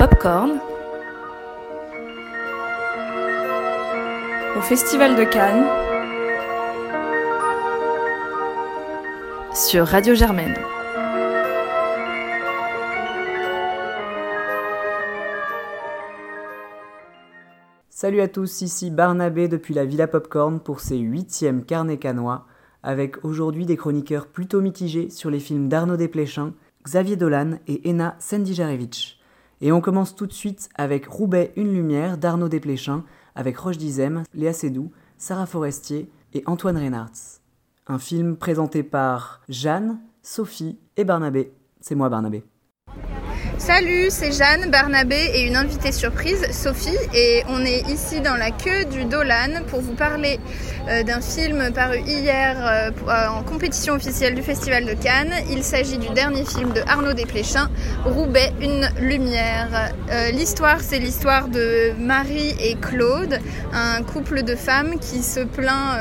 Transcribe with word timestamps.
Popcorn 0.00 0.52
au 4.56 4.60
Festival 4.62 5.14
de 5.14 5.24
Cannes 5.24 5.66
sur 9.54 9.86
Radio 9.86 10.14
Germaine. 10.14 10.54
Salut 17.90 18.22
à 18.22 18.28
tous, 18.28 18.62
ici 18.62 18.90
Barnabé 18.90 19.48
depuis 19.48 19.74
la 19.74 19.84
Villa 19.84 20.06
Popcorn 20.06 20.60
pour 20.60 20.80
ces 20.80 20.96
huitièmes 20.96 21.62
carnets 21.62 21.98
canois, 21.98 22.46
avec 22.82 23.22
aujourd'hui 23.22 23.66
des 23.66 23.76
chroniqueurs 23.76 24.28
plutôt 24.28 24.62
mitigés 24.62 25.10
sur 25.10 25.28
les 25.28 25.40
films 25.40 25.68
d'Arnaud 25.68 25.98
Desplechin, 25.98 26.54
Xavier 26.84 27.16
Dolan 27.16 27.58
et 27.68 27.86
Ena 27.90 28.16
Sendijarevich. 28.18 29.19
Et 29.60 29.72
on 29.72 29.80
commence 29.80 30.14
tout 30.14 30.26
de 30.26 30.32
suite 30.32 30.68
avec 30.74 31.06
Roubaix 31.06 31.52
Une 31.56 31.72
Lumière 31.72 32.16
d'Arnaud 32.16 32.48
Desplechin, 32.48 33.04
avec 33.34 33.58
Roche 33.58 33.76
Dizem, 33.76 34.24
Léa 34.34 34.52
Seydoux, 34.52 34.90
Sarah 35.18 35.46
Forestier 35.46 36.10
et 36.32 36.42
Antoine 36.46 36.78
Reynards. 36.78 37.40
Un 37.86 37.98
film 37.98 38.36
présenté 38.36 38.82
par 38.82 39.42
Jeanne, 39.48 40.00
Sophie 40.22 40.78
et 40.96 41.04
Barnabé. 41.04 41.52
C'est 41.80 41.94
moi 41.94 42.08
Barnabé. 42.08 42.44
Salut, 43.72 44.08
c'est 44.10 44.32
Jeanne, 44.32 44.68
Barnabé 44.68 45.30
et 45.32 45.46
une 45.46 45.54
invitée 45.54 45.92
surprise, 45.92 46.44
Sophie, 46.50 46.98
et 47.14 47.44
on 47.48 47.64
est 47.64 47.88
ici 47.88 48.20
dans 48.20 48.34
la 48.34 48.50
queue 48.50 48.84
du 48.86 49.04
Dolan 49.04 49.62
pour 49.68 49.80
vous 49.80 49.94
parler 49.94 50.40
euh, 50.88 51.04
d'un 51.04 51.20
film 51.20 51.70
paru 51.72 52.00
hier 52.04 52.56
euh, 52.58 52.90
euh, 53.06 53.28
en 53.28 53.44
compétition 53.44 53.94
officielle 53.94 54.34
du 54.34 54.42
Festival 54.42 54.86
de 54.86 54.94
Cannes. 54.94 55.32
Il 55.52 55.62
s'agit 55.62 55.98
du 55.98 56.08
dernier 56.08 56.44
film 56.44 56.72
de 56.72 56.80
Arnaud 56.80 57.12
Desplechin, 57.12 57.70
Roubaix, 58.04 58.52
une 58.60 58.88
lumière. 58.98 59.92
l'histoire, 60.32 60.80
c'est 60.80 60.98
l'histoire 60.98 61.46
de 61.46 61.92
Marie 61.96 62.56
et 62.60 62.74
Claude, 62.74 63.38
un 63.72 64.02
couple 64.02 64.42
de 64.42 64.56
femmes 64.56 64.98
qui 64.98 65.22
se 65.22 65.40
plaint 65.40 65.96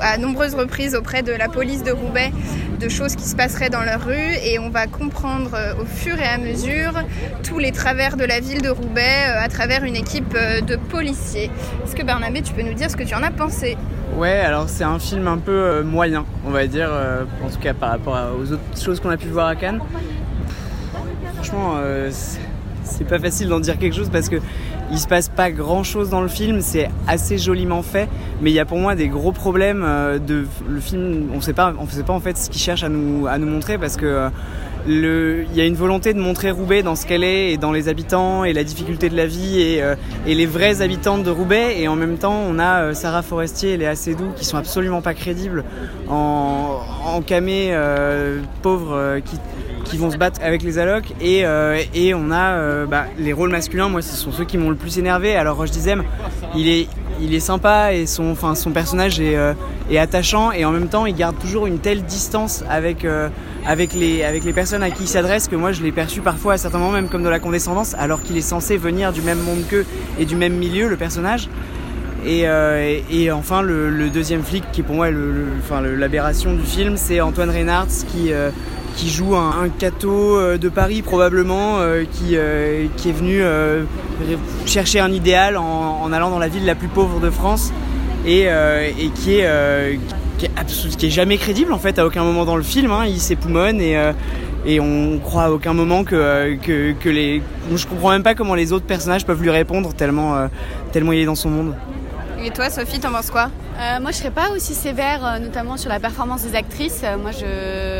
à 0.00 0.18
nombreuses 0.18 0.54
reprises 0.54 0.94
auprès 0.94 1.22
de 1.22 1.32
la 1.32 1.48
police 1.48 1.82
de 1.82 1.92
Roubaix 1.92 2.30
de 2.76 2.88
choses 2.88 3.16
qui 3.16 3.24
se 3.24 3.36
passeraient 3.36 3.70
dans 3.70 3.82
leur 3.82 4.04
rue 4.04 4.34
et 4.44 4.58
on 4.58 4.70
va 4.70 4.86
comprendre 4.86 5.56
au 5.80 5.84
fur 5.84 6.18
et 6.18 6.26
à 6.26 6.38
mesure 6.38 6.92
tous 7.42 7.58
les 7.58 7.72
travers 7.72 8.16
de 8.16 8.24
la 8.24 8.40
ville 8.40 8.62
de 8.62 8.68
Roubaix 8.68 9.24
à 9.36 9.48
travers 9.48 9.84
une 9.84 9.96
équipe 9.96 10.34
de 10.34 10.76
policiers. 10.76 11.50
Est-ce 11.84 11.96
que 11.96 12.04
Barnabé, 12.04 12.42
tu 12.42 12.52
peux 12.52 12.62
nous 12.62 12.74
dire 12.74 12.90
ce 12.90 12.96
que 12.96 13.04
tu 13.04 13.14
en 13.14 13.22
as 13.22 13.30
pensé? 13.30 13.76
Ouais, 14.14 14.40
alors 14.40 14.68
c'est 14.68 14.84
un 14.84 14.98
film 14.98 15.28
un 15.28 15.36
peu 15.36 15.52
euh, 15.52 15.82
moyen, 15.82 16.24
on 16.46 16.50
va 16.50 16.66
dire, 16.66 16.88
euh, 16.90 17.24
en 17.44 17.50
tout 17.50 17.58
cas 17.58 17.74
par 17.74 17.90
rapport 17.90 18.16
aux 18.38 18.52
autres 18.52 18.62
choses 18.82 18.98
qu'on 19.00 19.10
a 19.10 19.16
pu 19.16 19.28
voir 19.28 19.48
à 19.48 19.56
Cannes. 19.56 19.80
Franchement, 21.34 21.74
euh, 21.76 22.10
c'est 22.82 23.06
pas 23.06 23.18
facile 23.18 23.48
d'en 23.48 23.60
dire 23.60 23.78
quelque 23.78 23.94
chose 23.94 24.08
parce 24.10 24.28
que 24.28 24.36
il 24.90 24.98
se 24.98 25.08
passe 25.08 25.28
pas 25.28 25.50
grand 25.50 25.82
chose 25.82 26.10
dans 26.10 26.20
le 26.20 26.28
film, 26.28 26.60
c'est 26.60 26.88
assez 27.06 27.38
joliment 27.38 27.82
fait, 27.82 28.08
mais 28.40 28.50
il 28.50 28.54
y 28.54 28.60
a 28.60 28.64
pour 28.64 28.78
moi 28.78 28.94
des 28.94 29.08
gros 29.08 29.32
problèmes 29.32 29.82
de 30.26 30.46
le 30.68 30.80
film. 30.80 31.30
On 31.34 31.40
sait 31.40 31.52
pas, 31.52 31.72
on 31.78 31.86
sait 31.86 32.02
pas 32.02 32.12
en 32.12 32.20
fait 32.20 32.36
ce 32.36 32.50
qu'il 32.50 32.60
cherche 32.60 32.82
à 32.82 32.88
nous 32.88 33.26
à 33.26 33.38
nous 33.38 33.46
montrer 33.46 33.78
parce 33.78 33.96
que 33.96 34.28
il 34.88 35.54
y 35.54 35.60
a 35.60 35.64
une 35.64 35.74
volonté 35.74 36.14
de 36.14 36.20
montrer 36.20 36.50
Roubaix 36.50 36.82
dans 36.82 36.94
ce 36.94 37.06
qu'elle 37.06 37.24
est 37.24 37.52
et 37.52 37.56
dans 37.56 37.72
les 37.72 37.88
habitants 37.88 38.44
et 38.44 38.52
la 38.52 38.64
difficulté 38.64 39.08
de 39.08 39.16
la 39.16 39.26
vie 39.26 39.60
et, 39.60 39.82
euh, 39.82 39.96
les 40.26 40.46
vraies 40.46 40.80
habitantes 40.80 41.22
de 41.24 41.30
Roubaix. 41.30 41.80
Et 41.80 41.88
en 41.88 41.96
même 41.96 42.18
temps 42.18 42.40
on 42.48 42.58
a 42.58 42.82
euh, 42.82 42.94
Sarah 42.94 43.22
Forestier 43.22 43.72
et 43.72 43.76
Léa 43.76 43.96
Seydoux 43.96 44.30
qui 44.36 44.44
sont 44.44 44.56
absolument 44.56 45.02
pas 45.02 45.14
crédibles 45.14 45.64
en, 46.08 46.80
en 47.04 47.20
camé 47.22 47.70
euh, 47.70 48.40
pauvres 48.62 49.18
qui, 49.84 49.96
vont 49.96 50.10
se 50.10 50.18
battre 50.18 50.40
avec 50.42 50.62
les 50.62 50.78
allocs. 50.78 51.12
Et, 51.22 51.44
et 51.94 52.12
on 52.14 52.30
a 52.30 52.84
bah, 52.86 53.06
les 53.18 53.32
rôles 53.32 53.50
masculins. 53.50 53.88
Moi 53.88 54.02
ce 54.02 54.14
sont 54.14 54.30
ceux 54.30 54.44
qui 54.44 54.58
m'ont 54.58 54.68
le 54.68 54.76
plus 54.76 54.98
énervé. 54.98 55.34
Alors 55.36 55.56
Roche 55.56 55.70
Dizem 55.70 56.04
il 56.54 56.68
est 56.68 56.86
il 57.20 57.34
est 57.34 57.40
sympa 57.40 57.92
et 57.92 58.06
son, 58.06 58.34
personnage 58.72 59.20
est, 59.20 59.36
est, 59.90 59.98
attachant 59.98 60.52
et 60.52 60.64
en 60.64 60.70
même 60.70 60.88
temps 60.88 61.06
il 61.06 61.14
garde 61.14 61.38
toujours 61.38 61.66
une 61.66 61.78
telle 61.78 62.02
distance 62.02 62.64
avec, 62.68 63.06
avec 63.66 63.94
les, 63.94 64.52
personnes 64.54 64.82
à 64.82 64.90
qui 64.90 65.04
il 65.04 65.08
s'adresse 65.08 65.48
que 65.48 65.56
moi 65.56 65.72
je 65.72 65.82
l'ai 65.82 65.92
perçu 65.92 66.20
parfois 66.20 66.54
à 66.54 66.58
certains 66.58 66.78
moments 66.78 66.92
même 66.92 67.08
comme 67.08 67.22
de 67.22 67.28
la 67.28 67.38
condescendance 67.38 67.94
alors 67.98 68.22
qu'il 68.22 68.36
est 68.36 68.42
censé 68.42 68.76
venir 68.76 69.12
du 69.12 69.22
même 69.22 69.40
monde 69.40 69.64
qu'eux 69.68 69.86
et 70.18 70.24
du 70.24 70.36
même 70.36 70.54
milieu 70.54 70.88
le 70.88 70.96
personnage. 70.96 71.48
Et, 72.24 72.42
euh, 72.48 73.00
enfin 73.32 73.62
le, 73.62 74.08
deuxième 74.10 74.42
flic 74.42 74.64
qui 74.72 74.80
est 74.80 74.84
pour 74.84 74.96
moi 74.96 75.08
l'aberration 75.10 76.54
du 76.54 76.64
film 76.64 76.96
c'est 76.96 77.20
Antoine 77.20 77.50
Reynards 77.50 77.86
qui, 78.08 78.32
euh, 78.32 78.50
qui 78.96 79.10
joue 79.10 79.36
un, 79.36 79.62
un 79.62 79.68
cateau 79.68 80.36
euh, 80.36 80.58
de 80.58 80.68
Paris 80.68 81.02
probablement 81.02 81.78
qui, 82.12 82.36
qui 82.96 83.08
est 83.08 83.12
venu 83.12 83.42
chercher 84.66 85.00
un 85.00 85.12
idéal 85.12 85.56
en, 85.56 86.12
allant 86.12 86.30
dans 86.30 86.38
la 86.38 86.48
ville 86.48 86.64
la 86.64 86.74
plus 86.74 86.88
pauvre 86.88 87.20
de 87.20 87.30
France 87.30 87.72
et, 88.26 88.46
et 88.46 89.10
qui 89.14 89.38
est 89.38 89.98
qui 90.38 90.46
est, 90.46 90.96
qui 90.96 91.06
est 91.06 91.10
jamais 91.10 91.38
crédible 91.38 91.72
en 91.72 91.78
fait 91.78 91.98
à 91.98 92.06
aucun 92.06 92.24
moment 92.24 92.44
dans 92.44 92.56
le 92.56 92.62
film. 92.62 92.90
Hein. 92.90 93.04
Il 93.06 93.20
s'époumonne 93.20 93.80
et, 93.80 93.96
euh, 93.96 94.12
et 94.64 94.80
on 94.80 95.18
croit 95.18 95.44
à 95.44 95.50
aucun 95.50 95.72
moment 95.72 96.04
que, 96.04 96.14
euh, 96.14 96.56
que, 96.56 97.08
les. 97.08 97.42
Je 97.74 97.86
comprends 97.86 98.10
même 98.10 98.22
pas 98.22 98.34
comment 98.34 98.54
les 98.54 98.72
autres 98.72 98.86
personnages 98.86 99.24
peuvent 99.24 99.42
lui 99.42 99.50
répondre 99.50 99.94
tellement, 99.94 100.36
euh, 100.36 100.46
tellement 100.92 101.12
il 101.12 101.20
est 101.20 101.26
dans 101.26 101.34
son 101.34 101.50
monde. 101.50 101.74
Et 102.42 102.50
toi, 102.50 102.70
Sophie, 102.70 103.00
t'en 103.00 103.10
penses 103.10 103.30
quoi? 103.30 103.50
Moi, 104.00 104.10
je 104.10 104.16
serais 104.16 104.30
pas 104.30 104.50
aussi 104.50 104.74
sévère, 104.74 105.38
notamment 105.40 105.76
sur 105.76 105.90
la 105.90 106.00
performance 106.00 106.42
des 106.42 106.54
actrices. 106.54 107.04
moi, 107.20 107.30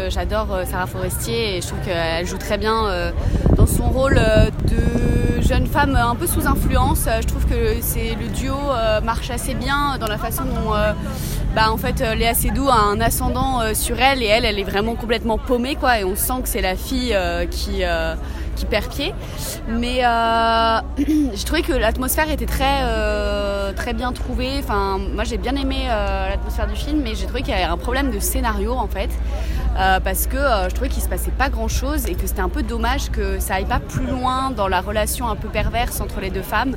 j'adore 0.09 0.60
Sarah 0.69 0.87
Forestier 0.87 1.56
et 1.56 1.60
je 1.60 1.66
trouve 1.66 1.81
qu'elle 1.81 2.26
joue 2.26 2.38
très 2.38 2.59
bien 2.59 3.12
dans 3.56 3.66
son 3.66 3.91
rôle 3.91 4.14
de 4.14 5.42
jeune 5.42 5.66
femme 5.66 5.94
un 5.94 6.14
peu 6.14 6.26
sous 6.26 6.47
influence. 6.47 7.09
Je 7.20 7.26
trouve 7.26 7.44
que 7.47 7.76
c'est 7.81 8.14
le 8.14 8.28
duo 8.28 8.56
marche 9.04 9.31
assez 9.31 9.54
bien 9.54 9.98
dans 9.98 10.09
la 10.09 10.19
façon 10.19 10.44
dont 10.44 10.72
bah, 11.56 11.72
en 11.72 11.78
fait 11.78 12.03
euh, 12.03 12.14
Léa 12.14 12.34
Seydoux 12.34 12.69
a 12.69 12.78
un 12.78 13.00
ascendant 13.00 13.62
euh, 13.62 13.72
sur 13.72 13.98
elle 13.98 14.22
et 14.22 14.26
elle 14.26 14.44
elle 14.44 14.58
est 14.58 14.64
vraiment 14.64 14.94
complètement 14.94 15.38
paumée 15.38 15.75
quoi 15.75 15.98
et 15.98 16.04
on 16.04 16.14
sent 16.14 16.43
que 16.43 16.50
c'est 16.50 16.60
la 16.60 16.76
fille 16.76 17.14
euh, 17.14 17.47
qui 17.47 17.82
qui 18.56 18.67
perd 18.67 18.89
pied. 18.89 19.15
Mais 19.69 20.05
euh, 20.05 20.81
j'ai 21.34 21.44
trouvé 21.44 21.62
que 21.62 21.72
l'atmosphère 21.72 22.31
était 22.31 22.47
très, 22.47 22.83
très 23.75 23.93
bien 23.93 24.12
trouvée. 24.12 24.59
Enfin, 24.59 24.99
moi 24.99 25.25
j'ai 25.25 25.37
bien 25.37 25.55
aimé 25.55 25.87
l'atmosphère 25.87 26.67
du 26.67 26.77
film, 26.77 27.03
mais 27.03 27.15
j'ai 27.15 27.27
trouvé 27.27 27.43
qu'il 27.43 27.50
y 27.50 27.56
avait 27.56 27.65
un 27.65 27.77
problème 27.77 28.11
de 28.11 28.19
scénario 28.19 28.72
en 28.72 28.89
fait. 28.89 29.11
Euh, 29.78 30.00
parce 30.00 30.26
que 30.26 30.37
euh, 30.37 30.69
je 30.69 30.75
trouvais 30.75 30.88
qu'il 30.88 31.03
se 31.03 31.09
passait 31.09 31.31
pas 31.31 31.50
grand 31.50 31.69
chose 31.69 32.06
et 32.06 32.14
que 32.14 32.26
c'était 32.26 32.41
un 32.41 32.48
peu 32.48 32.62
dommage 32.62 33.10
que 33.10 33.38
ça 33.41 33.54
aille 33.54 33.66
pas 33.66 33.81
plus 33.81 34.06
loin 34.06 34.50
dans 34.50 34.69
la 34.69 34.81
relation 34.81 35.28
un 35.28 35.37
peu 35.37 35.48
perverse 35.48 36.00
entre 36.00 36.20
les 36.20 36.31
deux 36.31 36.42
femmes. 36.42 36.76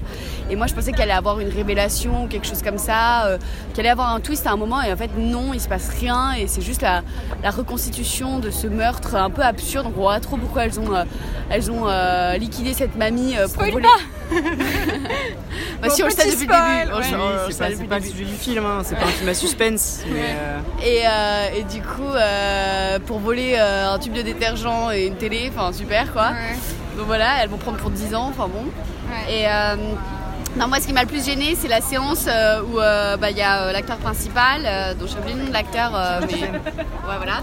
Et 0.50 0.56
moi 0.56 0.68
je 0.68 0.74
pensais 0.74 0.92
qu'elle 0.92 1.04
allait 1.04 1.14
avoir 1.14 1.40
une 1.40 1.50
révélation 1.50 2.26
ou 2.26 2.28
quelque 2.28 2.46
chose 2.46 2.62
comme 2.62 2.78
ça, 2.78 3.28
euh, 3.28 3.38
qu'elle 3.74 3.86
allait 3.86 3.92
avoir 3.92 4.14
un 4.14 4.20
twist 4.20 4.46
à 4.48 4.52
un 4.52 4.58
moment 4.58 4.82
et 4.82 4.92
en 4.92 4.98
fait 4.98 5.12
non, 5.18 5.54
il 5.54 5.62
se 5.62 5.70
passe 5.70 5.90
rien 5.90 6.34
et 6.34 6.48
c'est 6.48 6.62
juste 6.62 6.82
la, 6.82 7.02
reconstitution 7.50 8.40
de 8.40 8.52
ce 8.52 8.68
meurtre 8.68 9.16
un 9.16 9.30
peu 9.30 9.44
absurde. 9.44 9.88
On 9.88 10.02
voit 10.02 10.20
trop 10.20 10.38
pourquoi 10.38 10.66
elles 10.66 10.80
ont, 10.80 10.92
elles 11.50 11.72
ont 11.72 11.88
liquidé 12.38 12.74
cette 12.74 12.96
mamie 12.96 13.36
pour 13.54 13.64
voler. 13.64 13.88
Bah, 15.82 15.90
si 15.90 16.04
on 16.04 16.06
le 16.06 16.12
sait 16.12 16.32
depuis 16.32 16.48
le 16.48 16.54
début. 16.54 17.52
c'est 17.52 17.88
pas, 17.88 17.96
pas 17.96 18.00
le 18.00 18.06
sujet 18.06 18.26
du 18.26 18.36
film, 18.36 18.66
hein. 18.66 18.82
c'est 18.84 18.96
pas 18.96 19.06
un 19.06 19.08
film 19.08 19.30
à 19.30 19.34
suspense. 19.34 20.02
et, 20.84 21.04
et, 21.58 21.64
du 21.64 21.82
coup, 21.82 22.14
euh, 22.14 23.00
pour 23.00 23.20
voler 23.20 23.56
euh, 23.58 23.94
un 23.94 24.00
tube 24.00 24.14
de 24.14 24.22
détergent 24.22 24.92
et 24.94 25.08
une 25.08 25.16
télé, 25.16 25.52
enfin 25.54 25.72
super 25.74 26.12
quoi. 26.14 26.32
Donc 26.98 27.06
voilà, 27.08 27.42
elles 27.42 27.50
vont 27.50 27.58
prendre 27.58 27.78
pour 27.78 27.90
10 27.90 28.16
ans, 28.16 28.28
enfin 28.30 28.48
bon. 28.48 28.66
Et 29.30 29.48
euh, 29.48 29.76
non, 30.58 30.68
moi 30.68 30.80
ce 30.80 30.88
qui 30.88 30.94
m'a 30.94 31.02
le 31.02 31.08
plus 31.08 31.26
gêné, 31.26 31.56
c'est 31.56 31.68
la 31.68 31.82
séance 31.82 32.28
où 32.68 32.78
bah, 32.78 33.30
il 33.30 33.38
y 33.38 33.42
a 33.42 33.72
l'acteur 33.72 33.98
principal, 33.98 34.96
dont 35.00 35.08
j'ai 35.08 35.18
oublié 35.18 35.36
le 35.36 35.44
nom 35.44 35.48
de 35.48 35.54
l'acteur, 35.54 35.92
mais 36.28 36.42
ouais 36.42 37.18
voilà. 37.18 37.42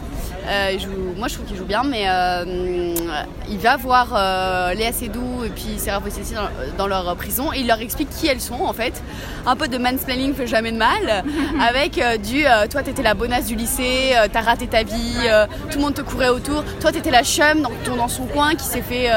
Euh, 0.48 0.78
moi, 1.16 1.28
je 1.28 1.34
trouve 1.34 1.46
qu'il 1.46 1.56
joue 1.56 1.64
bien, 1.64 1.82
mais 1.82 2.04
euh, 2.06 2.94
il 3.48 3.58
va 3.58 3.76
voir 3.76 4.14
euh, 4.16 4.74
Léa 4.74 4.92
Seydoux 4.92 5.44
et 5.44 5.48
puis 5.48 5.78
Sarah 5.78 6.00
Possessi 6.00 6.34
dans, 6.34 6.48
dans, 6.78 6.86
leur 6.86 7.16
prison 7.16 7.52
et 7.52 7.60
il 7.60 7.66
leur 7.66 7.80
explique 7.80 8.10
qui 8.10 8.28
elles 8.28 8.40
sont 8.40 8.60
en 8.62 8.72
fait. 8.72 9.02
Un 9.44 9.56
peu 9.56 9.66
de 9.66 9.78
mansplaining 9.78 10.34
fait 10.34 10.46
jamais 10.46 10.72
de 10.72 10.76
mal, 10.76 11.24
avec 11.60 12.00
du 12.22 12.44
toi 12.70 12.82
t'étais 12.82 13.02
la 13.02 13.14
bonasse 13.14 13.46
du 13.46 13.54
lycée, 13.54 14.14
t'as 14.32 14.40
raté 14.40 14.66
ta 14.66 14.82
vie, 14.82 15.18
tout 15.70 15.78
le 15.78 15.84
monde 15.84 15.94
te 15.94 16.02
courait 16.02 16.28
autour, 16.28 16.64
toi 16.80 16.90
t'étais 16.90 17.10
la 17.10 17.22
chum 17.22 17.62
dans, 17.62 17.96
dans 17.96 18.08
son 18.08 18.26
coin 18.26 18.54
qui 18.54 18.64
s'est 18.64 18.82
fait 18.82 19.08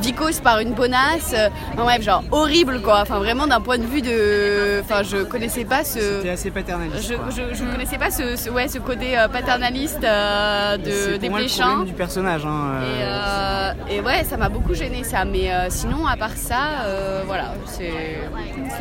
vicose 0.00 0.40
par 0.40 0.60
une 0.60 0.72
bonasse. 0.72 1.34
bref, 1.76 2.02
genre 2.02 2.22
horrible 2.30 2.80
quoi. 2.80 3.00
Enfin, 3.02 3.18
vraiment 3.32 3.46
d'un 3.46 3.60
point 3.60 3.78
de 3.78 3.84
vue 3.84 4.02
de. 4.02 4.80
Enfin, 4.80 5.02
je 5.02 5.18
connaissais 5.24 5.64
pas 5.64 5.84
ce. 5.84 5.98
C'était 5.98 6.28
assez 6.28 6.50
paternaliste. 6.50 7.02
Je, 7.02 7.14
je, 7.30 7.54
je, 7.54 7.64
connaissais 7.64 7.98
pas 7.98 8.10
ce, 8.10 8.50
ouais, 8.50 8.68
ce 8.68 8.78
côté 8.78 9.16
paternaliste 9.32 10.00
de, 10.00 11.16
des 11.16 11.28
le 11.28 11.84
du 11.84 11.92
personnage. 11.92 12.44
Hein, 12.44 12.80
euh. 12.82 13.72
et, 13.88 13.96
et, 13.96 14.00
ouais, 14.00 14.24
ça 14.24 14.36
m'a 14.36 14.48
beaucoup 14.48 14.74
gêné 14.74 15.02
ça. 15.04 15.24
Mais 15.24 15.52
euh, 15.52 15.66
sinon, 15.70 16.06
à 16.06 16.16
part 16.16 16.36
ça, 16.36 16.84
euh, 16.84 17.22
voilà, 17.26 17.54
c'est 17.66 18.18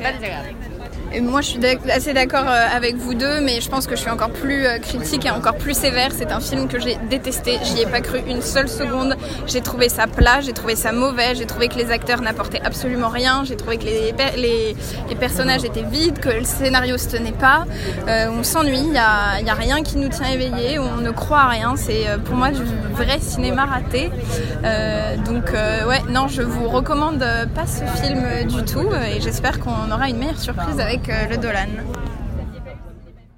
pas 0.02 0.12
désagréable. 0.12 0.56
Et 1.14 1.20
moi, 1.20 1.42
je 1.42 1.48
suis 1.48 1.60
assez 1.92 2.14
d'accord 2.14 2.46
euh, 2.48 2.66
avec 2.74 2.96
vous 2.96 3.14
deux, 3.14 3.42
mais 3.42 3.60
je 3.60 3.70
pense 3.70 3.86
que 3.86 3.98
je 3.98 4.02
suis 4.02 4.10
encore 4.10 4.30
plus 4.30 4.66
euh, 4.66 4.80
critique 4.80 5.26
et 5.26 5.30
encore 5.30 5.56
plus 5.56 5.74
sévère. 5.74 6.12
C'est 6.18 6.32
un 6.32 6.40
film 6.40 6.70
que 6.70 6.80
j'ai 6.80 6.98
détesté. 7.10 7.60
J'y 7.64 7.82
ai 7.82 7.86
pas 7.86 8.00
cru 8.00 8.22
une 8.28 8.42
seule 8.42 8.70
seconde. 8.70 9.18
J'ai 9.46 9.60
trouvé 9.60 9.90
ça 9.90 10.08
plat, 10.08 10.40
j'ai 10.40 10.54
trouvé 10.54 10.76
ça 10.76 10.94
mauvais, 10.94 11.36
j'ai 11.36 11.46
trouvé 11.46 11.68
que 11.68 11.76
les 11.76 11.92
acteurs 11.92 12.22
n'apportaient 12.22 12.62
absolument 12.62 13.10
rien, 13.10 13.44
j'ai 13.44 13.58
trouvé 13.58 13.78
que 13.78 13.84
les, 13.84 14.76
personnages 15.20 15.66
étaient 15.66 15.84
vides, 15.84 16.20
que 16.20 16.30
le 16.30 16.46
scénario 16.46 16.98
se 16.98 17.10
tenait 17.10 17.34
pas. 17.34 17.66
Euh, 18.08 18.28
on 18.32 18.44
s'ennuie, 18.44 18.80
il 18.80 18.92
n'y 18.92 18.98
a, 18.98 19.54
rien 19.54 19.84
qui 19.84 19.98
nous 19.98 20.08
tient 20.08 20.30
éveillés, 20.30 20.80
on 20.80 20.98
ne 20.98 21.12
croit 21.12 21.42
à 21.42 21.50
rien. 21.50 21.74
C'est 21.76 22.06
pour 22.24 22.36
moi 22.36 22.52
du 22.52 22.64
vrai 22.94 23.20
cinéma 23.20 23.66
raté. 23.66 24.10
Donc, 25.26 25.52
ouais, 25.52 26.02
non, 26.10 26.28
je 26.28 26.42
vous 26.42 26.70
recommande 26.70 27.20
pas 27.54 27.68
ce 27.68 27.84
film 28.02 28.24
du 28.48 28.64
tout 28.64 28.90
et 28.94 29.20
j'espère 29.20 29.60
qu'on 29.60 29.92
aura 29.92 30.10
une 30.10 30.18
meilleure 30.18 30.40
surprise 30.40 30.80
avec 30.80 31.01
euh, 31.10 31.28
le 31.28 31.38
Dolan. 31.38 31.68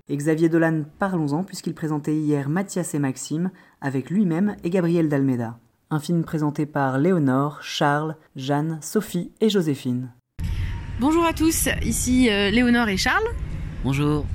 Xavier 0.09 0.49
Dolan, 0.49 0.83
parlons-en, 0.99 1.43
puisqu'il 1.43 1.73
présentait 1.73 2.15
hier 2.15 2.49
Mathias 2.49 2.93
et 2.93 2.99
Maxime, 2.99 3.51
avec 3.81 4.09
lui-même 4.09 4.55
et 4.63 4.69
Gabriel 4.69 5.09
Dalmeda. 5.09 5.59
Un 5.89 5.99
film 5.99 6.23
présenté 6.23 6.65
par 6.65 6.97
Léonore, 6.97 7.59
Charles, 7.61 8.15
Jeanne, 8.35 8.79
Sophie 8.81 9.31
et 9.41 9.49
Joséphine. 9.49 10.11
Bonjour 10.99 11.25
à 11.25 11.33
tous, 11.33 11.69
ici 11.83 12.29
euh, 12.29 12.49
Léonore 12.49 12.89
et 12.89 12.97
Charles. 12.97 13.27
Bonjour. 13.83 14.25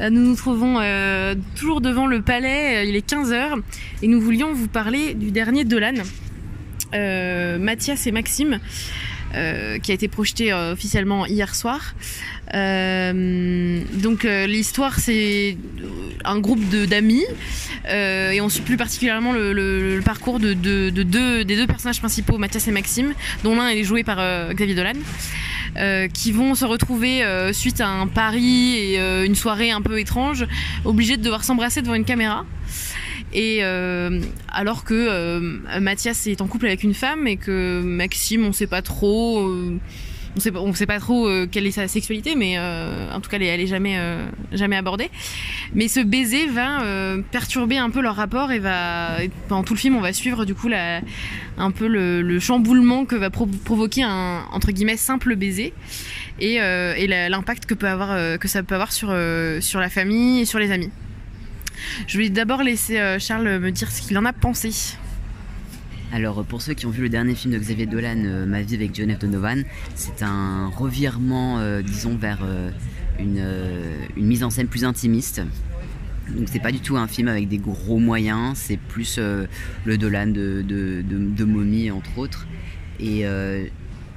Euh, 0.00 0.10
nous 0.10 0.20
nous 0.20 0.36
trouvons 0.36 0.80
toujours 1.56 1.80
devant 1.80 2.06
le 2.06 2.22
palais, 2.22 2.88
il 2.88 2.96
est 2.96 3.08
15h, 3.08 3.60
et 4.02 4.08
nous 4.08 4.20
voulions 4.20 4.52
vous 4.52 4.68
parler 4.68 5.14
du 5.14 5.30
dernier 5.30 5.64
Dolan, 5.64 5.94
Mathias 6.92 8.06
et 8.06 8.12
Maxime. 8.12 8.60
Qui 9.82 9.90
a 9.90 9.94
été 9.94 10.08
projeté 10.08 10.52
officiellement 10.52 11.26
hier 11.26 11.54
soir. 11.54 11.94
Euh, 12.52 13.80
donc 13.94 14.24
euh, 14.24 14.46
l'histoire 14.46 14.98
c'est 15.00 15.56
un 16.24 16.38
groupe 16.38 16.60
d'amis 16.68 17.24
euh, 17.88 18.30
et 18.30 18.40
on 18.42 18.50
suit 18.50 18.62
plus 18.62 18.76
particulièrement 18.76 19.32
le, 19.32 20.00
parcours 20.04 20.38
de, 20.38 20.52
de, 20.52 20.90
de, 20.90 21.02
deux, 21.02 21.44
des 21.44 21.56
deux 21.56 21.66
personnages 21.66 22.00
principaux, 22.00 22.36
Mathias 22.38 22.68
et 22.68 22.70
Maxime, 22.70 23.14
dont 23.42 23.56
l'un 23.56 23.68
est 23.68 23.82
joué 23.82 24.04
par 24.04 24.18
euh, 24.20 24.52
Xavier 24.52 24.74
Dolan. 24.74 24.92
Euh, 25.76 26.06
qui 26.06 26.30
vont 26.30 26.54
se 26.54 26.64
retrouver 26.64 27.24
euh, 27.24 27.52
suite 27.52 27.80
à 27.80 27.88
un 27.88 28.06
pari 28.06 28.76
et 28.76 29.24
une 29.24 29.34
soirée 29.34 29.72
un 29.72 29.80
peu 29.80 29.98
étrange, 29.98 30.46
obligés 30.84 31.16
de 31.16 31.22
devoir 31.22 31.42
s'embrasser 31.42 31.82
devant 31.82 31.94
une 31.94 32.04
caméra. 32.04 32.44
Et 33.34 33.62
alors 34.48 34.84
que 34.84 35.38
Mathias 35.80 36.26
est 36.26 36.40
en 36.40 36.46
couple 36.46 36.66
avec 36.66 36.82
une 36.82 36.94
femme 36.94 37.26
et 37.26 37.36
que 37.36 37.80
Maxime, 37.82 38.44
on 38.44 38.52
sait 38.52 38.66
pas 38.66 38.82
trop 38.82 39.50
on 40.36 40.40
sait, 40.40 40.52
sait 40.74 40.86
pas 40.86 40.98
trop 40.98 41.28
euh, 41.28 41.46
quelle 41.50 41.66
est 41.66 41.70
sa 41.70 41.86
sexualité, 41.86 42.34
mais 42.34 42.54
euh, 42.58 43.12
en 43.12 43.20
tout 43.20 43.30
cas, 43.30 43.36
elle 43.36 43.44
elle 43.44 43.60
est 43.60 43.66
jamais, 43.66 43.96
euh, 43.98 44.26
jamais 44.52 44.76
abordée. 44.76 45.10
Mais 45.74 45.86
ce 45.86 46.00
baiser 46.00 46.46
va 46.46 46.82
perturber 47.30 47.78
un 47.78 47.90
peu 47.90 48.00
leur 48.00 48.16
rapport 48.16 48.50
et 48.50 48.58
va, 48.58 49.18
pendant 49.48 49.62
tout 49.62 49.74
le 49.74 49.78
film, 49.78 49.96
on 49.96 50.00
va 50.00 50.12
suivre 50.12 50.44
du 50.44 50.54
coup 50.54 50.68
un 51.58 51.70
peu 51.70 51.86
le, 51.86 52.22
le 52.22 52.40
chamboulement 52.40 53.04
que 53.04 53.14
va 53.16 53.30
provoquer 53.30 54.02
un 54.02 54.42
entre 54.50 54.72
guillemets 54.72 54.96
simple 54.96 55.36
baiser 55.36 55.72
et, 56.40 56.54
et 56.54 57.06
l'impact 57.06 57.66
que 57.66 57.74
peut 57.74 57.88
avoir, 57.88 58.38
que 58.38 58.48
ça 58.48 58.62
peut 58.62 58.74
avoir 58.74 58.92
sur, 58.92 59.14
sur 59.60 59.80
la 59.80 59.88
famille 59.88 60.40
et 60.40 60.44
sur 60.44 60.58
les 60.58 60.72
amis. 60.72 60.90
Je 62.06 62.18
vais 62.18 62.28
d'abord 62.28 62.62
laisser 62.62 63.18
Charles 63.18 63.58
me 63.58 63.70
dire 63.70 63.90
ce 63.90 64.02
qu'il 64.02 64.16
en 64.18 64.24
a 64.24 64.32
pensé. 64.32 64.96
Alors 66.14 66.44
pour 66.44 66.62
ceux 66.62 66.74
qui 66.74 66.86
ont 66.86 66.90
vu 66.90 67.02
le 67.02 67.08
dernier 67.08 67.34
film 67.34 67.52
de 67.52 67.58
Xavier 67.58 67.86
Dolan, 67.86 68.22
euh, 68.24 68.46
Ma 68.46 68.62
vie 68.62 68.76
avec 68.76 68.94
John 68.94 69.12
F. 69.12 69.18
Donovan, 69.18 69.64
c'est 69.96 70.22
un 70.22 70.68
revirement, 70.68 71.58
euh, 71.58 71.82
disons, 71.82 72.16
vers 72.16 72.38
euh, 72.44 72.70
une, 73.18 74.24
mise 74.24 74.44
en 74.44 74.50
scène 74.50 74.68
plus 74.68 74.84
intimiste. 74.84 75.42
Donc 76.30 76.46
c'est 76.48 76.60
pas 76.60 76.70
du 76.70 76.78
tout 76.78 76.96
un 76.96 77.08
film 77.08 77.26
avec 77.26 77.48
des 77.48 77.58
gros 77.58 77.98
moyens, 77.98 78.56
c'est 78.56 78.76
plus 78.76 79.18
le 79.18 79.98
Dolan 79.98 80.28
de, 80.28 80.62
de, 80.62 81.44
Mommy 81.44 81.90
entre 81.90 82.16
autres. 82.16 82.46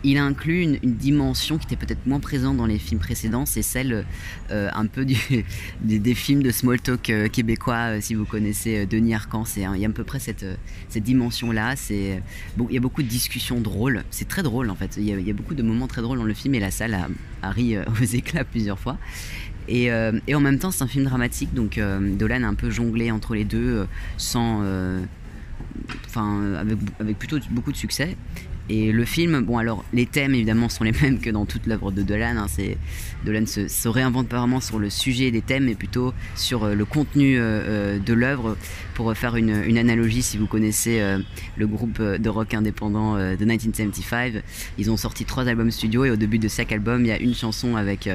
Il 0.08 0.18
inclut 0.18 0.62
une, 0.62 0.78
dimension 0.96 1.58
qui 1.58 1.66
était 1.66 1.76
peut-être 1.76 2.06
moins 2.06 2.22
présente 2.22 2.56
dans 2.56 2.66
les 2.66 2.80
films 2.80 3.00
précédents, 3.00 3.46
c'est 3.46 3.62
celle 3.62 4.06
euh, 4.52 4.70
un 4.74 4.86
peu 4.88 5.06
des, 5.82 6.16
films 6.16 6.42
de 6.44 6.52
small 6.52 6.80
talk 6.80 7.10
euh, 7.10 7.28
québécois, 7.28 7.98
euh, 7.98 8.02
si 8.02 8.16
vous 8.16 8.24
connaissez 8.24 8.86
Denis 8.86 9.14
Arcan, 9.14 9.44
il 9.58 9.64
y 9.82 9.86
a 9.86 9.90
à 9.90 9.92
peu 9.92 10.06
près 10.06 10.20
cette, 10.20 10.46
cette 10.88 11.04
dimension-là. 11.04 11.76
Il 11.90 12.22
y 12.70 12.78
a 12.78 12.80
beaucoup 12.80 13.04
de 13.04 13.08
discussions 13.08 13.60
drôles, 13.60 14.06
c'est 14.10 14.30
très 14.30 14.44
drôle 14.44 14.70
en 14.70 14.76
fait. 14.76 14.96
Il 14.98 15.04
y, 15.04 15.30
a, 15.30 15.34
beaucoup 15.34 15.56
de 15.56 15.64
moments 15.64 15.88
très 15.88 16.02
drôles 16.02 16.20
dans 16.20 16.24
le 16.24 16.34
film 16.34 16.56
et 16.56 16.62
la 16.62 16.72
salle 16.72 16.98
a, 17.42 17.52
ri 17.52 17.78
aux 18.02 18.06
éclats 18.06 18.46
plusieurs 18.46 18.80
fois. 18.80 18.98
Et, 19.68 19.92
en 19.92 20.40
même 20.40 20.60
temps, 20.60 20.72
c'est 20.72 20.84
un 20.84 20.88
film 20.88 21.04
dramatique, 21.04 21.54
donc 21.54 21.78
Dolan 22.18 22.44
a 22.44 22.48
un 22.48 22.54
peu 22.54 22.70
jonglé 22.70 23.12
entre 23.12 23.36
les 23.36 23.44
deux 23.44 23.86
sans 24.16 24.64
enfin 26.06 26.54
avec, 27.00 27.20
plutôt 27.20 27.40
beaucoup 27.52 27.74
de 27.74 27.78
succès. 27.78 28.16
Et 28.70 28.92
le 28.92 29.06
film, 29.06 29.42
bon 29.42 29.58
alors 29.58 29.86
les 29.94 30.06
thèmes 30.06 30.36
évidemment 30.36 30.68
sont 30.68 30.84
les 30.84 30.92
mêmes 31.02 31.20
que 31.20 31.30
dans 31.30 31.46
toute 31.46 31.68
l'œuvre 31.68 31.92
de 31.92 32.02
Dolan. 32.02 32.36
Hein, 32.38 32.48
c'est 32.50 32.78
Dolan 33.26 33.46
se, 33.46 33.68
se, 33.68 33.88
réinvente 33.88 34.28
pas 34.28 34.40
vraiment 34.40 34.60
sur 34.60 34.78
le 34.78 34.90
sujet 34.90 35.32
des 35.32 35.42
thèmes, 35.42 35.66
mais 35.66 35.76
plutôt 35.76 36.14
sur 36.36 36.66
euh, 36.66 36.76
le 36.76 36.86
contenu 36.86 37.38
euh, 37.40 37.98
de 38.00 38.14
l'œuvre. 38.14 38.58
Pour 38.94 39.16
faire 39.16 39.36
une, 39.36 39.78
analogie, 39.78 40.24
si 40.24 40.38
vous 40.38 40.48
connaissez 40.48 41.00
euh, 41.02 41.20
le 41.56 41.68
groupe 41.68 42.02
de 42.02 42.30
rock 42.30 42.56
indépendant 42.56 43.16
de 43.16 43.38
1975, 43.38 44.42
ils 44.80 44.90
ont 44.90 44.98
sorti 44.98 45.24
trois 45.24 45.48
albums 45.48 45.70
studio 45.70 46.06
et 46.06 46.10
au 46.10 46.16
début 46.16 46.40
de 46.40 46.48
chaque 46.48 46.72
album, 46.72 47.02
il 47.02 47.08
y 47.08 47.12
a 47.12 47.20
une 47.20 47.36
chanson 47.36 47.76
avec 47.76 48.10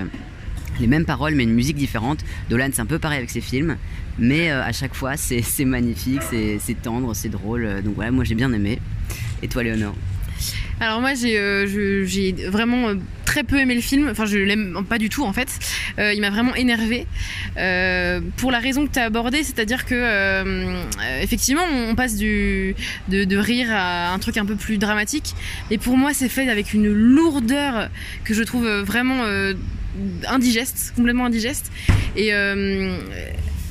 les 0.80 0.86
mêmes 0.88 1.04
paroles 1.04 1.36
mais 1.36 1.44
une 1.44 1.54
musique 1.54 1.76
différente. 1.76 2.24
Dolan 2.50 2.70
c'est 2.72 2.80
un 2.80 2.86
peu 2.86 2.98
pareil 2.98 3.18
avec 3.18 3.30
ses 3.30 3.40
films, 3.40 3.76
mais 4.18 4.50
à 4.50 4.72
chaque 4.72 4.94
fois 4.94 5.16
c'est 5.16 5.64
magnifique, 5.64 6.22
c'est 6.22 6.82
tendre, 6.82 7.14
c'est 7.14 7.28
drôle. 7.28 7.80
Donc 7.84 7.94
voilà, 7.94 8.10
moi 8.10 8.24
j'ai 8.24 8.34
bien 8.34 8.52
aimé. 8.52 8.80
Et 9.40 9.46
toi 9.46 9.62
Léonore? 9.62 9.94
Alors 10.82 11.00
moi 11.00 11.14
j'ai 11.14 11.38
euh, 11.38 12.04
vraiment 12.48 12.88
euh, 12.88 12.94
très 13.24 13.44
peu 13.44 13.60
aimé 13.60 13.76
le 13.76 13.80
film, 13.80 14.08
enfin 14.10 14.26
je 14.26 14.36
l'aime 14.36 14.84
pas 14.88 14.98
du 14.98 15.08
tout 15.08 15.22
en 15.22 15.32
fait. 15.32 15.48
Euh, 16.00 16.12
il 16.12 16.20
m'a 16.20 16.30
vraiment 16.30 16.54
énervé 16.56 17.06
pour 18.36 18.50
la 18.50 18.58
raison 18.58 18.86
que 18.86 18.92
tu 18.92 18.98
as 18.98 19.04
abordée, 19.04 19.44
c'est-à-dire 19.44 19.86
que 19.86 20.82
effectivement 21.22 21.62
on 21.88 21.94
passe 21.94 22.16
de, 22.16 22.74
rire 23.36 23.68
à 23.70 24.12
un 24.12 24.18
truc 24.18 24.36
un 24.38 24.44
peu 24.44 24.56
plus 24.56 24.76
dramatique, 24.76 25.34
et 25.70 25.78
pour 25.78 25.96
moi 25.96 26.12
c'est 26.14 26.28
fait 26.28 26.48
avec 26.48 26.74
une 26.74 26.88
lourdeur 26.88 27.88
que 28.24 28.34
je 28.34 28.42
trouve 28.42 28.66
vraiment 28.80 29.22
indigeste, 30.26 30.94
complètement 30.96 31.26
indigeste. 31.26 31.70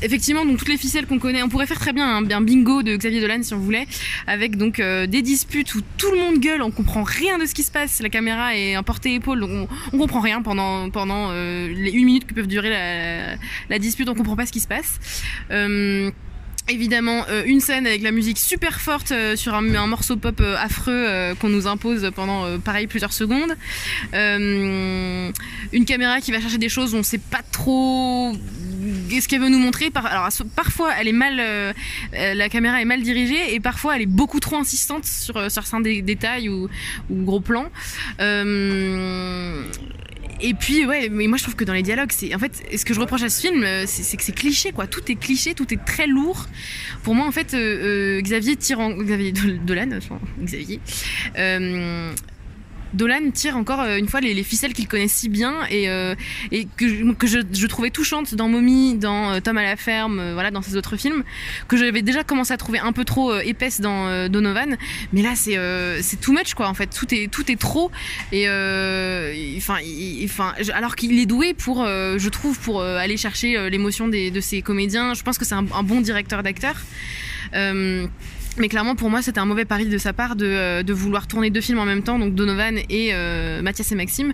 Effectivement, 0.01 0.45
donc 0.45 0.57
toutes 0.57 0.69
les 0.69 0.77
ficelles 0.77 1.05
qu'on 1.05 1.19
connaît, 1.19 1.43
on 1.43 1.49
pourrait 1.49 1.67
faire 1.67 1.79
très 1.79 1.93
bien 1.93 2.17
un, 2.17 2.29
un, 2.29 2.41
bingo 2.41 2.83
de 2.83 2.95
Xavier 2.95 3.21
Dolan 3.21 3.43
si 3.43 3.53
on 3.53 3.59
voulait, 3.59 3.87
avec 4.27 4.57
donc 4.57 4.79
euh, 4.79 5.07
des 5.07 5.21
disputes 5.21 5.75
où 5.75 5.81
tout 5.97 6.11
le 6.11 6.17
monde 6.17 6.39
gueule, 6.39 6.61
on 6.61 6.71
comprend 6.71 7.03
rien 7.03 7.37
de 7.37 7.45
ce 7.45 7.53
qui 7.53 7.63
se 7.63 7.71
passe, 7.71 8.01
la 8.01 8.09
caméra 8.09 8.55
est 8.55 8.75
en 8.77 8.83
portée-épaule, 8.83 9.39
donc 9.39 9.69
on, 9.93 9.97
comprend 9.97 10.19
rien 10.19 10.41
pendant 10.41 10.89
euh, 11.05 11.67
les 11.67 11.91
une 11.91 12.05
minute 12.05 12.25
que 12.25 12.33
peuvent 12.33 12.47
durer 12.47 12.69
la, 13.69 13.79
dispute, 13.79 14.09
on 14.09 14.15
comprend 14.15 14.35
pas 14.35 14.45
ce 14.45 14.51
qui 14.51 14.59
se 14.59 14.67
passe. 14.67 14.99
Euh, 15.51 16.09
Évidemment, 16.69 17.25
une 17.47 17.59
scène 17.59 17.87
avec 17.87 18.03
la 18.03 18.11
musique 18.11 18.37
super 18.37 18.79
forte 18.79 19.11
sur 19.35 19.55
un, 19.55 19.73
un, 19.73 19.87
morceau 19.87 20.15
pop 20.15 20.41
affreux 20.57 21.33
qu'on 21.39 21.49
nous 21.49 21.65
impose 21.67 22.11
pendant, 22.15 22.59
pareil, 22.59 22.85
plusieurs 22.85 23.11
secondes. 23.11 23.57
une 24.13 25.33
caméra 25.85 26.21
qui 26.21 26.31
va 26.31 26.39
chercher 26.39 26.59
des 26.59 26.69
choses, 26.69 26.93
on 26.93 27.01
sait 27.01 27.17
pas 27.17 27.41
trop 27.51 28.33
ce 29.21 29.27
qu'elle 29.27 29.41
veut 29.41 29.49
nous 29.49 29.59
montrer. 29.59 29.91
Alors, 29.95 30.29
parfois, 30.55 30.91
elle 30.99 31.07
est 31.07 31.13
mal, 31.13 31.41
la 32.13 32.49
caméra 32.49 32.81
est 32.81 32.85
mal 32.85 33.01
dirigée 33.01 33.53
et 33.53 33.59
parfois, 33.59 33.95
elle 33.95 34.03
est 34.03 34.05
beaucoup 34.05 34.39
trop 34.39 34.57
insistante 34.57 35.05
sur, 35.05 35.35
sur 35.51 35.63
certains 35.63 35.81
dé 35.81 36.01
détails 36.01 36.49
ou, 36.49 36.69
gros 37.09 37.41
plans. 37.41 37.69
Et 40.43 40.53
puis, 40.55 40.85
ouais, 40.85 41.09
mais 41.09 41.27
moi 41.27 41.37
je 41.37 41.43
trouve 41.43 41.55
que 41.55 41.63
dans 41.63 41.73
les 41.73 41.83
dialogues, 41.83 42.11
c'est 42.11 42.33
en 42.33 42.39
fait, 42.39 42.63
ce 42.75 42.83
que 42.83 42.93
je 42.93 42.99
reproche 42.99 43.21
à 43.21 43.29
ce 43.29 43.41
film, 43.41 43.63
c'est 43.85 44.17
que 44.17 44.23
c'est 44.23 44.31
cliché, 44.31 44.71
quoi. 44.71 44.87
Tout 44.87 45.11
est 45.11 45.15
cliché, 45.15 45.53
tout 45.53 45.71
est 45.73 45.85
très 45.85 46.07
lourd. 46.07 46.47
Pour 47.03 47.15
moi, 47.15 47.27
en 47.27 47.31
fait, 47.31 47.53
euh, 47.53 48.17
euh, 48.17 48.21
Xavier 48.21 48.55
tire. 48.55 48.79
Xavier 48.79 49.31
Dolan, 49.31 49.99
Xavier. 50.41 50.79
Euh, 51.37 52.11
Dolan 52.93 53.31
tire 53.31 53.57
encore 53.57 53.81
euh, 53.81 53.97
une 53.97 54.07
fois 54.07 54.21
les, 54.21 54.33
les 54.33 54.43
ficelles 54.43 54.73
qu'il 54.73 54.87
connaît 54.87 55.07
si 55.07 55.29
bien 55.29 55.65
et, 55.69 55.89
euh, 55.89 56.15
que, 56.77 57.27
je, 57.27 57.67
trouvais 57.67 57.89
touchante 57.89 58.35
dans 58.35 58.47
Mommy, 58.47 58.95
dans 58.95 59.33
euh, 59.33 59.39
Tom 59.39 59.57
à 59.57 59.63
la 59.63 59.75
ferme, 59.75 60.33
voilà, 60.33 60.51
dans 60.51 60.61
ses 60.61 60.75
autres 60.75 60.97
films, 60.97 61.23
que 61.67 61.77
j'avais 61.77 62.01
déjà 62.01 62.23
commencé 62.23 62.53
à 62.53 62.57
trouver 62.57 62.79
un 62.79 62.91
peu 62.91 63.05
trop 63.05 63.31
euh, 63.31 63.41
épaisse 63.41 63.81
dans 63.81 64.27
Donovan, 64.29 64.77
mais 65.13 65.21
là 65.21 65.35
c'est 65.35 65.57
c'est 66.01 66.19
too 66.19 66.31
much 66.31 66.53
quoi 66.53 66.67
en 66.67 66.73
fait, 66.73 66.87
tout 66.87 67.13
est 67.13 67.59
trop 67.59 67.91
et 68.31 68.47
enfin 69.57 69.77
alors 70.73 70.95
qu'il 70.95 71.17
est 71.19 71.25
doué 71.25 71.53
pour 71.53 71.85
je 71.85 72.29
trouve 72.29 72.59
pour 72.59 72.81
aller 72.81 73.17
chercher 73.17 73.69
l'émotion 73.69 74.07
de 74.07 74.39
ses 74.39 74.61
comédiens, 74.61 75.13
je 75.13 75.23
pense 75.23 75.37
que 75.37 75.45
c'est 75.45 75.55
un, 75.55 75.65
un, 75.73 75.83
bon 75.83 76.01
directeur 76.01 76.43
d'acteurs. 76.43 76.81
Mais 78.57 78.67
clairement, 78.67 78.95
pour 78.95 79.09
moi, 79.09 79.21
c'était 79.21 79.39
un 79.39 79.45
mauvais 79.45 79.63
pari 79.63 79.85
de 79.85 79.97
sa 79.97 80.11
part 80.11 80.35
de, 80.35 80.45
euh, 80.45 80.83
de, 80.83 80.91
vouloir 80.91 81.25
tourner 81.25 81.49
deux 81.49 81.61
films 81.61 81.79
en 81.79 81.85
même 81.85 82.03
temps, 82.03 82.19
donc 82.19 82.35
Donovan 82.35 82.77
et 82.89 83.11
euh, 83.13 83.61
Mathias 83.61 83.93
et 83.93 83.95
Maxime. 83.95 84.33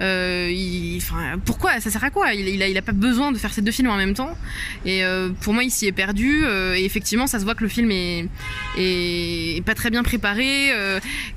Euh, 0.00 0.50
il, 0.52 1.00
pourquoi? 1.44 1.78
Ça 1.78 1.88
sert 1.88 2.02
à 2.02 2.10
quoi? 2.10 2.34
Il, 2.34 2.48
il, 2.48 2.60
a, 2.60 2.68
il 2.68 2.76
a 2.76 2.82
pas 2.82 2.92
besoin 2.92 3.30
de 3.30 3.38
faire 3.38 3.52
ces 3.52 3.62
deux 3.62 3.70
films 3.70 3.90
en 3.90 3.96
même 3.96 4.14
temps. 4.14 4.36
Et 4.84 5.04
euh, 5.04 5.28
pour 5.42 5.54
moi, 5.54 5.62
il 5.62 5.70
s'y 5.70 5.86
est 5.86 5.92
perdu. 5.92 6.42
Et 6.74 6.84
effectivement, 6.84 7.28
ça 7.28 7.38
se 7.38 7.44
voit 7.44 7.54
que 7.54 7.62
le 7.62 7.68
film 7.68 7.90
est, 7.92 9.64
pas 9.64 9.74
très 9.74 9.90
bien 9.90 10.02
préparé, 10.02 10.72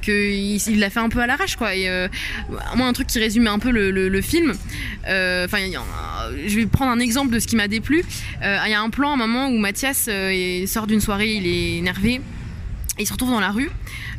qu'il 0.01 0.55
il 0.55 0.79
l'a 0.79 0.89
fait 0.89 0.99
un 0.99 1.09
peu 1.09 1.19
à 1.19 1.27
l'arrache, 1.27 1.55
quoi. 1.57 1.75
Et 1.75 1.87
moi, 2.75 2.87
un 2.87 2.93
truc 2.93 3.07
qui 3.07 3.19
résume 3.19 3.45
un 3.47 3.59
peu 3.59 3.69
le, 3.69 4.21
film. 4.21 4.53
Enfin, 5.03 5.59
je 6.47 6.55
vais 6.55 6.65
prendre 6.65 6.91
un 6.91 6.99
exemple 6.99 7.33
de 7.33 7.39
ce 7.39 7.45
qui 7.45 7.55
m'a 7.55 7.67
déplu. 7.67 8.03
Il 8.41 8.71
y 8.71 8.73
a 8.73 8.81
un 8.81 8.89
plan, 8.89 9.13
un 9.13 9.17
moment 9.17 9.47
où 9.49 9.57
Mathias 9.57 10.09
sort 10.65 10.87
d'une 10.87 11.01
soirée, 11.01 11.33
il 11.33 11.45
est 11.45 11.77
énervé 11.77 12.15
il 12.97 13.05
se 13.05 13.13
retrouve 13.13 13.31
dans 13.31 13.39
la 13.39 13.51
rue. 13.51 13.69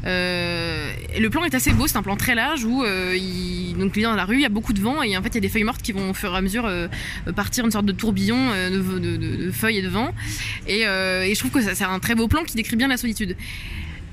Euh, 0.05 0.93
le 1.19 1.31
plan 1.31 1.45
est 1.45 1.55
assez 1.55 1.73
beau, 1.73 1.87
c'est 1.87 1.97
un 1.97 2.03
plan 2.03 2.17
très 2.17 2.35
large 2.35 2.65
où 2.65 2.85
euh, 2.85 3.17
il, 3.17 3.75
donc 3.79 3.97
est 3.97 4.03
dans 4.03 4.15
la 4.15 4.25
rue, 4.25 4.37
il 4.37 4.43
y 4.43 4.47
a 4.47 4.51
beaucoup 4.51 4.73
de 4.73 4.81
vent 4.81 5.03
et 5.03 5.17
en 5.17 5.23
fait 5.23 5.29
il 5.31 5.35
y 5.37 5.39
a 5.39 5.41
des 5.41 5.49
feuilles 5.49 5.65
mortes 5.65 5.83
qui 5.83 5.93
vont 5.93 6.11
au 6.11 6.15
fur 6.15 6.33
et 6.35 6.37
à 6.37 6.41
mesure 6.41 6.67
euh, 6.67 6.89
partir 7.35 7.65
une 7.65 7.71
sorte 7.71 7.87
de 7.87 7.93
tourbillon 7.93 8.37
de, 8.71 9.51
feuilles 9.51 9.79
et 9.79 9.83
de 9.83 9.89
vent. 9.89 10.13
Et, 10.67 10.81
et 10.81 11.35
je 11.35 11.39
trouve 11.39 11.51
que 11.51 11.61
c'est 11.63 11.85
un 11.85 11.99
très 11.99 12.15
beau 12.15 12.29
plan 12.29 12.45
qui 12.45 12.55
décrit 12.55 12.77
bien 12.77 12.89
la 12.89 12.97
solitude. 12.97 13.37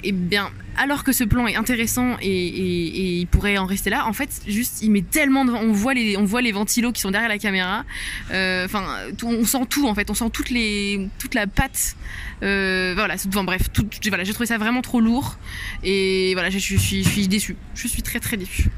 Et 0.06 0.12
bien, 0.12 0.50
alors 0.76 1.04
que 1.04 1.12
ce 1.14 1.24
plan 1.24 1.48
est 1.48 1.56
intéressant 1.56 2.18
et, 2.22 3.20
il 3.20 3.28
pourrait 3.28 3.58
en 3.58 3.66
rester 3.66 3.90
là, 3.90 4.06
en 4.08 4.14
fait, 4.14 4.42
juste, 4.48 4.82
il 4.82 4.92
met 4.92 5.02
tellement 5.02 5.46
de... 5.46 5.52
On 5.52 5.72
voit 5.72 5.94
les, 5.94 6.18
on 6.18 6.26
voit 6.26 6.42
les 6.42 6.52
ventilos 6.52 6.92
qui 6.92 7.02
sont 7.02 7.12
derrière 7.12 7.30
la 7.30 7.38
caméra. 7.38 7.86
Enfin, 8.30 8.86
euh, 9.00 9.12
on 9.24 9.46
sent 9.46 9.66
tout, 9.70 9.88
en 9.88 9.96
fait. 9.96 10.10
On 10.10 10.14
sent 10.14 10.30
toutes 10.32 10.50
les, 10.50 11.08
toute 11.20 11.36
la 11.36 11.48
patte. 11.48 11.96
Euh, 12.44 12.94
voilà, 12.96 13.16
enfin, 13.16 13.44
bref, 13.44 13.70
voilà, 14.08 14.24
j'ai 14.24 14.34
trouvé 14.34 14.48
ça 14.48 14.58
vraiment 14.58 14.82
trop 14.82 15.00
lourd. 15.00 15.38
Et 15.84 16.34
voilà, 16.34 16.50
je, 16.50 16.58
suis, 16.58 16.78
je 16.78 17.10
suis 17.10 17.28
déçue. 17.28 17.56
Je 17.76 17.88
suis 17.88 18.02
très, 18.02 18.20
très 18.20 18.38
déçue. 18.38 18.70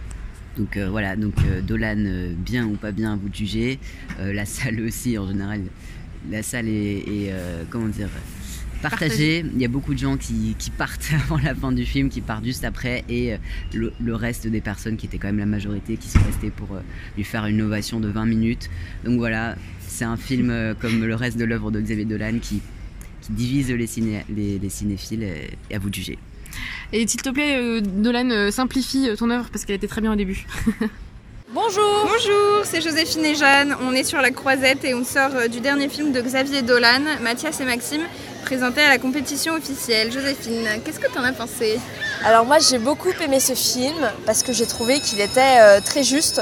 Donc 0.58 0.78
euh, 0.78 0.90
voilà, 0.90 1.16
donc 1.16 1.34
euh, 1.46 1.62
Dolan, 1.62 2.34
bien 2.38 2.66
ou 2.66 2.76
pas 2.76 2.92
bien, 2.92 3.18
vous 3.18 3.30
de 3.30 3.36
juger. 3.36 3.80
la 4.20 4.46
salle 4.46 4.80
aussi, 4.82 5.18
en 5.18 5.28
général, 5.28 5.64
la 6.30 6.44
salle 6.44 6.68
est, 6.68 7.00
est 7.00 7.34
comment 7.70 7.88
dire, 7.88 8.10
partagée. 8.90 9.46
Il 9.54 9.62
y 9.62 9.66
a 9.66 9.68
beaucoup 9.68 9.94
de 9.94 10.00
gens 10.00 10.18
qui, 10.18 10.56
qui, 10.58 10.70
partent 10.70 11.10
avant 11.26 11.38
la 11.44 11.56
fin 11.56 11.72
du 11.72 11.86
film, 11.86 12.10
qui 12.10 12.22
partent 12.22 12.46
juste 12.46 12.64
après, 12.64 13.04
et 13.10 13.36
le, 13.74 13.94
le, 14.00 14.16
reste 14.16 14.48
des 14.48 14.62
personnes 14.62 14.98
qui 14.98 15.06
étaient 15.06 15.18
quand 15.18 15.28
même 15.28 15.40
la 15.40 15.46
majorité, 15.46 15.98
qui 15.98 16.10
sont 16.10 16.24
restées 16.26 16.52
pour 16.52 16.68
lui 17.16 17.24
faire 17.24 17.46
une 17.46 17.62
ovation 17.62 18.00
de 18.00 18.08
20 18.08 18.26
minutes. 18.26 18.70
Donc 19.04 19.18
voilà, 19.18 19.56
c'est 19.88 20.06
un 20.06 20.18
film 20.18 20.76
comme 20.80 21.04
le 21.04 21.16
reste 21.16 21.38
de 21.38 21.46
l'œuvre 21.46 21.72
de 21.72 21.80
Xavier 21.82 22.06
Dolan 22.06 22.40
qui, 22.42 22.62
qui 23.22 23.32
divise 23.32 23.72
les, 23.72 23.88
ciné, 23.88 24.24
les, 24.30 24.60
les 24.60 24.70
cinéphiles, 24.70 25.24
et, 25.24 25.76
à 25.76 25.80
vous 25.80 25.90
de 25.90 25.96
juger. 25.96 26.18
Et 26.94 27.08
s'il 27.08 27.22
te 27.22 27.30
plaît, 27.30 27.58
euh, 27.58 27.82
euh, 27.82 28.52
simplifie 28.52 29.10
ton 29.18 29.30
œuvre 29.30 29.50
parce 29.52 29.66
qu'elle 29.66 29.76
était 29.76 29.88
très 29.88 30.02
bien 30.02 30.14
au 30.14 30.16
début. 30.16 30.46
Bonjour 31.54 32.08
Bonjour, 32.12 32.66
c'est 32.66 32.82
Joséphine 32.82 33.24
et 33.26 33.36
Jeanne. 33.36 33.76
On 33.82 33.94
est 33.94 34.04
sur 34.04 34.20
la 34.20 34.32
croisette 34.32 34.84
et 34.84 34.94
on 34.94 35.04
sort 35.04 35.32
euh, 35.36 35.48
du 35.48 35.60
dernier 35.60 35.90
film 35.90 36.12
de 36.12 36.22
Xavier 36.22 36.62
Dolan, 36.62 37.02
Mathias 37.22 37.60
et 37.62 37.66
Maxime, 37.66 38.02
présenté 38.46 38.82
à 38.82 38.90
la 38.90 39.00
compétition 39.00 39.56
officielle. 39.56 40.12
Joséphine, 40.12 40.68
qu'est-ce 40.86 41.00
que 41.00 41.12
tu 41.12 41.18
en 41.18 41.24
as 41.24 41.34
pensé? 41.34 41.80
Alors 42.24 42.46
moi 42.46 42.60
j'ai 42.60 42.78
beaucoup 42.78 43.10
aimé 43.24 43.40
ce 43.40 43.54
film 43.54 43.96
parce 44.28 44.44
que 44.44 44.54
j'ai 44.54 44.68
trouvé 44.68 45.00
qu'il 45.00 45.20
était 45.20 45.58
euh, 45.60 45.82
très 45.82 46.04
juste. 46.04 46.42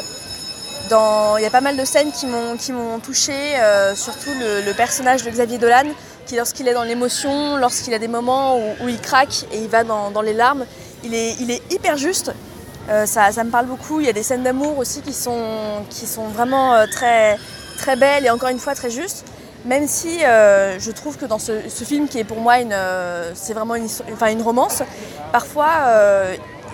Il 0.92 1.42
y 1.42 1.46
a 1.46 1.50
pas 1.50 1.62
mal 1.62 1.76
de 1.76 1.86
scènes 1.86 2.12
qui 2.12 2.28
m'ont 2.28 3.00
touché, 3.00 3.34
euh, 3.34 3.96
surtout 3.96 4.30
le, 4.40 4.72
personnage 4.74 5.24
de 5.24 5.32
Xavier 5.32 5.58
Dolan, 5.58 5.86
qui 6.28 6.36
lorsqu'il 6.36 6.68
est 6.68 6.74
dans 6.74 6.84
l'émotion, 6.84 7.56
lorsqu'il 7.56 7.96
a 7.96 8.00
des 8.00 8.10
moments 8.10 8.58
où, 8.58 8.88
il 8.88 9.00
craque 9.00 9.46
et 9.52 9.58
il 9.58 9.70
va 9.70 9.84
dans, 9.84 10.22
les 10.22 10.34
larmes, 10.34 10.66
il 11.04 11.16
est, 11.16 11.36
il 11.40 11.50
est 11.50 11.64
hyper 11.74 11.98
juste. 11.98 12.32
Euh, 12.90 13.08
ça, 13.08 13.32
me 13.44 13.50
parle 13.50 13.66
beaucoup. 13.66 14.02
Il 14.02 14.06
y 14.06 14.10
a 14.10 14.14
des 14.14 14.22
scènes 14.22 14.44
d'amour 14.44 14.78
aussi 14.78 15.02
qui 15.02 15.14
sont, 15.14 15.84
qui 15.90 16.06
sont 16.06 16.28
vraiment 16.28 16.86
très, 16.92 17.40
très 17.78 17.96
belles 17.96 18.26
et 18.28 18.30
encore 18.30 18.50
une 18.50 18.60
fois 18.60 18.76
très 18.76 18.92
justes. 18.92 19.26
Même 19.66 19.88
si 19.88 20.24
euh, 20.24 20.78
je 20.80 20.92
trouve 20.92 21.18
que 21.18 21.26
dans 21.26 21.40
ce, 21.40 21.54
film 21.86 22.08
qui 22.08 22.20
est 22.20 22.24
pour 22.24 22.40
moi 22.40 22.60
une, 22.60 22.76
c'est 23.34 23.54
vraiment 23.54 23.76
une, 23.76 23.88
enfin 24.12 24.32
une 24.32 24.42
romance, 24.42 24.84
parfois 25.32 25.68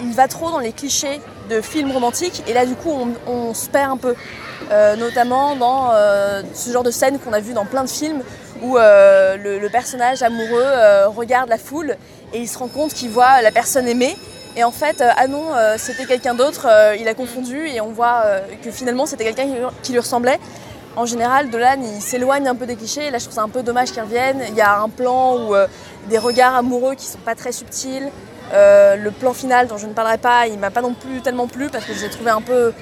il 0.02 0.14
va 0.14 0.28
trop 0.28 0.50
dans 0.50 0.60
les 0.60 0.72
clichés 0.72 1.20
de 1.50 1.62
films 1.62 1.92
romantiques 1.92 2.44
et 2.48 2.54
là 2.54 2.66
du 2.66 2.76
coup 2.76 2.92
on, 3.28 3.54
se 3.54 3.70
perd 3.70 3.92
un 3.92 3.98
peu. 3.98 4.16
notamment 4.98 5.56
dans 5.56 5.92
ce 6.54 6.72
genre 6.72 6.84
de 6.84 6.92
scène 6.92 7.20
qu'on 7.20 7.34
a 7.34 7.40
vu 7.40 7.54
dans 7.54 7.66
plein 7.66 7.84
de 7.84 7.90
films 7.90 8.24
où 8.64 8.78
le, 8.78 9.68
personnage 9.68 10.24
amoureux 10.24 10.66
regarde 11.16 11.50
la 11.50 11.58
foule 11.58 11.96
et 12.34 12.40
il 12.40 12.48
se 12.48 12.58
rend 12.58 12.70
compte 12.70 12.94
qu'il 12.94 13.10
voit 13.10 13.42
la 13.42 13.52
personne 13.52 13.88
aimée 13.88 14.16
et 14.56 14.64
en 14.64 14.72
fait, 14.72 15.00
euh, 15.02 15.10
ah 15.16 15.28
non, 15.28 15.54
euh, 15.54 15.76
c'était 15.78 16.06
quelqu'un 16.06 16.34
d'autre, 16.34 16.68
euh, 16.70 16.96
il 17.00 17.08
a 17.08 17.14
confondu 17.14 17.68
et 17.68 17.82
on 17.82 17.92
voit 17.92 18.24
que 18.64 18.72
finalement 18.72 19.06
c'était 19.06 19.24
quelqu'un 19.24 19.48
qui 19.84 19.92
lui 19.92 20.00
ressemblait. 20.00 20.40
En 20.96 21.06
général, 21.06 21.50
Dolan, 21.50 21.78
il 21.82 22.02
s'éloigne 22.02 22.48
un 22.48 22.56
peu 22.56 22.66
des 22.66 22.76
clichés. 22.76 23.10
Là, 23.12 23.18
je 23.18 23.26
trouve 23.26 23.36
ça 23.36 23.44
un 23.44 23.50
peu 23.50 23.64
dommage 23.64 23.92
qu'il 23.92 24.02
revienne. 24.02 24.44
Il 24.50 24.56
y 24.56 24.62
a 24.62 24.80
un 24.80 24.90
plan 24.90 25.38
où 25.38 25.56
des 26.10 26.18
regards 26.18 26.56
amoureux 26.56 26.96
qui 26.96 27.06
sont 27.06 27.20
pas 27.20 27.36
très 27.36 27.52
subtils. 27.52 28.10
le 28.52 29.10
plan 29.10 29.34
final, 29.34 29.68
dont 29.68 29.78
je 29.78 29.86
ne 29.86 29.94
parlerai 29.94 30.18
pas, 30.18 30.48
il 30.48 30.60
m'a 30.60 30.72
pas 30.72 30.82
non 30.82 30.94
plus 30.94 31.22
tellement 31.22 31.48
plu 31.48 31.70
parce 31.70 31.86
que 31.86 31.94
je 31.94 32.02
l'ai 32.02 32.10
trouvé 32.10 32.32
un 32.32 32.42
peu, 32.42 32.74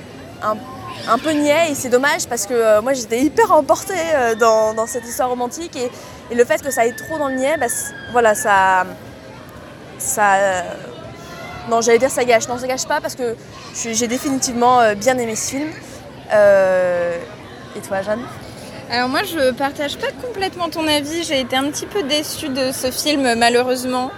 un, 0.42 1.18
peu 1.18 1.32
niais. 1.32 1.72
Et 1.72 1.76
c'est 1.76 1.90
dommage 1.90 2.28
parce 2.28 2.46
que 2.46 2.82
moi, 2.82 2.94
j'étais 2.94 3.20
hyper 3.20 3.52
emportée 3.52 3.94
dans, 4.40 4.88
cette 4.88 5.06
histoire 5.06 5.30
romantique. 5.30 5.76
Et, 5.76 6.36
le 6.36 6.44
fait 6.44 6.62
que 6.62 6.72
ça 6.72 6.82
aille 6.82 6.96
trop 6.96 7.18
dans 7.18 7.28
le 7.28 7.36
niais, 7.36 7.58
bah, 7.58 7.68
voilà, 8.12 8.36
ça. 8.36 8.86
ça 10.00 10.64
non, 11.70 11.82
j'allais 11.82 12.00
dire 12.00 12.10
ça 12.10 12.24
gâche. 12.24 12.48
Non, 12.48 12.58
ça 12.58 12.68
gâche 12.68 12.88
pas 12.88 13.02
parce 13.02 13.16
que 13.16 13.36
j'ai 13.76 14.08
définitivement 14.08 14.80
euh, 14.80 14.96
bien 14.96 15.18
aimé 15.18 15.36
ce 15.36 15.50
film. 15.52 15.70
Et 17.76 17.82
toi, 17.82 18.02
Jeanne 18.02 18.24
alors 18.90 19.10
moi 19.10 19.20
je 19.26 19.52
partage 19.52 19.98
pas 19.98 20.08
complètement 20.26 20.70
ton 20.70 20.88
avis, 20.88 21.26
j'ai 21.26 21.42
été 21.42 21.58
un 21.58 21.70
petit 21.70 21.86
peu 21.86 22.04
déçue 22.04 22.48
de 22.48 22.72
ce 22.72 22.90
film 22.90 23.36
malheureusement. 23.36 24.12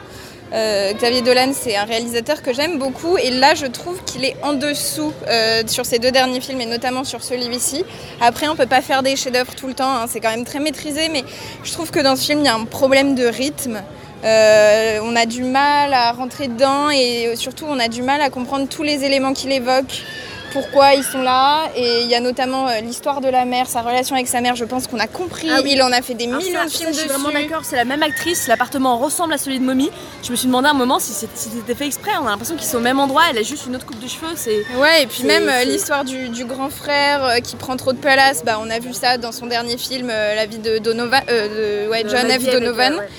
Euh, 0.54 0.94
Xavier 0.94 1.24
Dolan 1.24 1.52
c'est 1.54 1.76
un 1.76 1.86
réalisateur 1.86 2.44
que 2.44 2.54
j'aime 2.54 2.78
beaucoup 2.78 3.18
et 3.18 3.32
là 3.32 3.56
je 3.56 3.66
trouve 3.66 4.04
qu'il 4.04 4.26
est 4.26 4.36
en 4.44 4.54
dessous 4.54 5.12
euh, 5.28 5.64
sur 5.66 5.88
ses 5.88 5.98
deux 5.98 6.12
derniers 6.12 6.40
films 6.40 6.62
et 6.62 6.68
notamment 6.68 7.04
sur 7.04 7.24
celui-ci. 7.24 7.84
Après 8.22 8.48
on 8.48 8.56
peut 8.56 8.68
pas 8.68 8.82
faire 8.82 9.02
des 9.02 9.16
chefs-d'œuvre 9.16 9.56
tout 9.56 9.66
le 9.66 9.74
temps, 9.74 9.92
hein, 9.92 10.06
c'est 10.08 10.20
quand 10.20 10.30
même 10.30 10.46
très 10.46 10.60
maîtrisé 10.60 11.10
mais 11.10 11.24
je 11.64 11.72
trouve 11.72 11.90
que 11.90 12.00
dans 12.00 12.16
ce 12.16 12.26
film 12.26 12.42
il 12.42 12.46
y 12.46 12.50
a 12.50 12.56
un 12.56 12.66
problème 12.66 13.16
de 13.16 13.26
rythme. 13.26 13.82
Euh, 14.24 15.00
on 15.02 15.16
a 15.16 15.26
du 15.26 15.44
mal 15.44 15.94
à 15.94 16.12
rentrer 16.12 16.48
dedans 16.48 16.92
et 16.92 17.36
surtout 17.38 17.66
on 17.68 17.80
a 17.80 17.88
du 17.88 18.04
mal 18.04 18.22
à 18.22 18.30
comprendre 18.30 18.68
tous 18.68 18.84
les 18.84 19.04
éléments 19.04 19.34
qu'il 19.34 19.52
évoque, 19.52 20.04
pourquoi 20.52 20.94
ils 20.94 21.04
sont 21.04 21.22
là. 21.22 21.70
Et 21.76 22.02
il 22.04 22.10
y 22.10 22.16
a 22.16 22.20
notamment 22.20 22.68
euh, 22.68 22.82
l'histoire 22.82 23.22
de 23.22 23.30
la 23.30 23.46
mère, 23.46 23.68
sa 23.68 23.82
relation 23.82 24.16
avec 24.16 24.28
sa 24.28 24.42
mère, 24.42 24.56
je 24.56 24.66
pense 24.66 24.88
qu'on 24.88 25.00
a 25.00 25.08
compris. 25.08 25.50
Ah 25.52 25.60
oui. 25.64 25.72
Il 25.74 25.82
en 25.82 25.92
a 25.92 26.02
fait 26.02 26.14
des 26.14 26.28
Alors 26.28 26.40
millions 26.40 26.64
de 26.66 26.70
films 26.70 26.90
dessus. 26.90 27.04
Je 27.04 27.08
suis 27.08 27.10
vraiment 27.10 27.32
d'accord, 27.32 27.64
c'est 27.64 27.76
la 27.76 27.86
même 27.86 28.04
actrice, 28.04 28.48
l'appartement 28.48 28.98
ressemble 28.98 29.34
à 29.34 29.38
celui 29.38 29.60
de 29.60 29.64
Mommy. 29.64 29.90
Je 30.24 30.32
me 30.32 30.36
suis 30.36 30.48
demandé 30.48 30.68
un 30.68 30.74
moment 30.74 31.00
si 31.00 31.14
c'était 31.14 31.76
fait 31.76 31.86
exprès, 31.86 32.12
on 32.22 32.28
a 32.28 32.32
l'impression 32.32 32.56
qu'ils 32.56 32.68
sont 32.68 32.78
au 32.78 32.82
même 32.82 33.00
endroit, 33.00 33.24
elle 33.30 33.38
a 33.38 33.44
juste 33.44 33.66
une 33.66 33.76
autre 33.76 33.86
coupe 33.86 34.00
de 34.00 34.08
cheveux. 34.08 34.28
Ouais, 34.78 35.04
et 35.04 35.08
puis 35.08 35.24
même 35.24 35.48
euh, 35.48 35.64
l'histoire 35.64 36.04
du, 36.04 36.30
du, 36.30 36.46
grand 36.46 36.70
frère 36.70 37.24
euh, 37.24 37.40
qui 37.40 37.56
prend 37.56 37.78
trop 37.78 37.94
de 37.94 37.98
place, 37.98 38.44
bah, 38.44 38.60
on 38.62 38.70
a 38.70 38.80
vu 38.80 38.94
ça 38.94 39.18
dans 39.18 39.32
son 39.32 39.46
dernier 39.46 39.78
film, 39.78 40.08
La 40.08 40.46
vie 40.46 40.60
de 40.60 40.78
Donovan, 40.78 41.22
de 41.28 41.90
ouais, 41.90 42.04
John 42.08 42.30
F. 42.30 42.52
Donovan. 42.52 42.94
Avec, 42.94 43.00
ouais. 43.00 43.10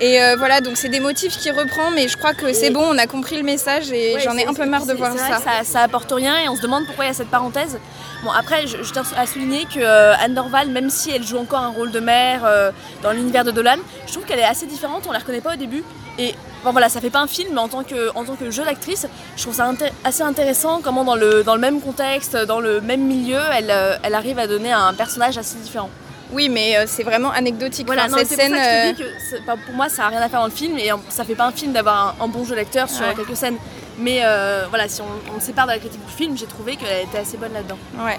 Et 0.00 0.22
euh, 0.22 0.36
voilà, 0.36 0.60
donc 0.60 0.76
c'est 0.76 0.88
des 0.88 1.00
motifs 1.00 1.36
qui 1.36 1.50
reprend, 1.50 1.90
mais 1.90 2.06
je 2.06 2.16
crois 2.16 2.32
que 2.32 2.52
c'est 2.52 2.70
bon, 2.70 2.82
on 2.82 2.98
a 2.98 3.08
compris 3.08 3.36
le 3.36 3.42
message 3.42 3.90
et 3.90 4.14
ouais, 4.14 4.20
j'en 4.20 4.36
ai 4.36 4.46
un 4.46 4.54
peu 4.54 4.64
marre 4.64 4.86
de 4.86 4.92
voir 4.92 5.12
ça. 5.16 5.38
ça. 5.38 5.64
ça. 5.64 5.80
apporte 5.80 6.12
rien 6.12 6.38
et 6.38 6.48
on 6.48 6.54
se 6.54 6.62
demande 6.62 6.86
pourquoi 6.86 7.04
il 7.06 7.08
y 7.08 7.10
a 7.10 7.14
cette 7.14 7.30
parenthèse. 7.30 7.78
Bon, 8.22 8.30
après, 8.30 8.68
je, 8.68 8.80
je 8.82 8.92
tiens 8.92 9.02
à 9.16 9.26
souligner 9.26 9.64
que 9.64 9.80
euh, 9.80 10.14
Anne 10.20 10.34
Dorval, 10.34 10.68
même 10.68 10.88
si 10.88 11.10
elle 11.10 11.24
joue 11.24 11.38
encore 11.38 11.60
un 11.60 11.70
rôle 11.70 11.90
de 11.90 11.98
mère 11.98 12.42
euh, 12.44 12.70
dans 13.02 13.10
l'univers 13.10 13.44
de 13.44 13.50
Dolan, 13.50 13.78
je 14.06 14.12
trouve 14.12 14.24
qu'elle 14.24 14.38
est 14.38 14.44
assez 14.44 14.66
différente, 14.66 15.04
on 15.08 15.12
la 15.12 15.18
reconnaît 15.18 15.40
pas 15.40 15.54
au 15.54 15.56
début. 15.56 15.82
Et 16.16 16.32
bon, 16.62 16.70
voilà, 16.70 16.88
ça 16.88 17.00
fait 17.00 17.10
pas 17.10 17.20
un 17.20 17.26
film, 17.26 17.50
mais 17.54 17.60
en 17.60 17.68
tant 17.68 17.82
que, 17.82 18.10
en 18.14 18.24
tant 18.24 18.36
que 18.36 18.52
jeu 18.52 18.64
d'actrice, 18.64 19.06
je 19.36 19.42
trouve 19.42 19.54
ça 19.54 19.68
assez 20.04 20.22
intéressant 20.22 20.80
comment 20.80 21.02
dans 21.02 21.16
le, 21.16 21.42
dans 21.42 21.56
le 21.56 21.60
même 21.60 21.80
contexte, 21.80 22.36
dans 22.36 22.60
le 22.60 22.80
même 22.80 23.02
milieu, 23.02 23.40
elle, 23.52 23.74
elle 24.04 24.14
arrive 24.14 24.38
à 24.38 24.46
donner 24.46 24.72
un 24.72 24.94
personnage 24.94 25.38
assez 25.38 25.56
différent. 25.58 25.90
Oui, 26.32 26.48
mais 26.48 26.76
euh, 26.76 26.84
c'est 26.86 27.02
vraiment 27.02 27.30
anecdotique. 27.30 27.86
Voilà, 27.86 28.04
enfin, 28.04 28.18
non, 28.18 28.18
cette 28.18 28.38
scène. 28.38 28.52
Pour, 28.52 28.62
ça 28.62 28.70
que 28.70 28.86
je 28.86 28.90
te 28.90 29.36
dis 29.36 29.46
que 29.46 29.66
pour 29.66 29.74
moi, 29.74 29.88
ça 29.88 30.02
n'a 30.02 30.08
rien 30.08 30.20
à 30.20 30.28
faire 30.28 30.40
dans 30.40 30.46
le 30.46 30.52
film 30.52 30.78
et 30.78 30.90
ça 31.08 31.24
fait 31.24 31.34
pas 31.34 31.46
un 31.46 31.52
film 31.52 31.72
d'avoir 31.72 32.16
un, 32.20 32.24
un, 32.24 32.28
bon 32.28 32.44
jeu 32.44 32.54
d'acteur 32.54 32.88
sur 32.88 33.06
ouais. 33.06 33.14
quelques 33.14 33.36
scènes. 33.36 33.56
Mais 33.98 34.20
euh, 34.22 34.66
voilà, 34.68 34.88
si 34.88 35.00
on, 35.00 35.36
on 35.36 35.40
sépare 35.40 35.66
de 35.66 35.72
la 35.72 35.78
critique 35.78 36.04
du 36.04 36.12
film, 36.12 36.36
j'ai 36.36 36.46
trouvé 36.46 36.76
qu'elle 36.76 37.06
était 37.06 37.18
assez 37.18 37.36
bonne 37.36 37.52
là-dedans. 37.52 37.78
Ouais. 37.98 38.18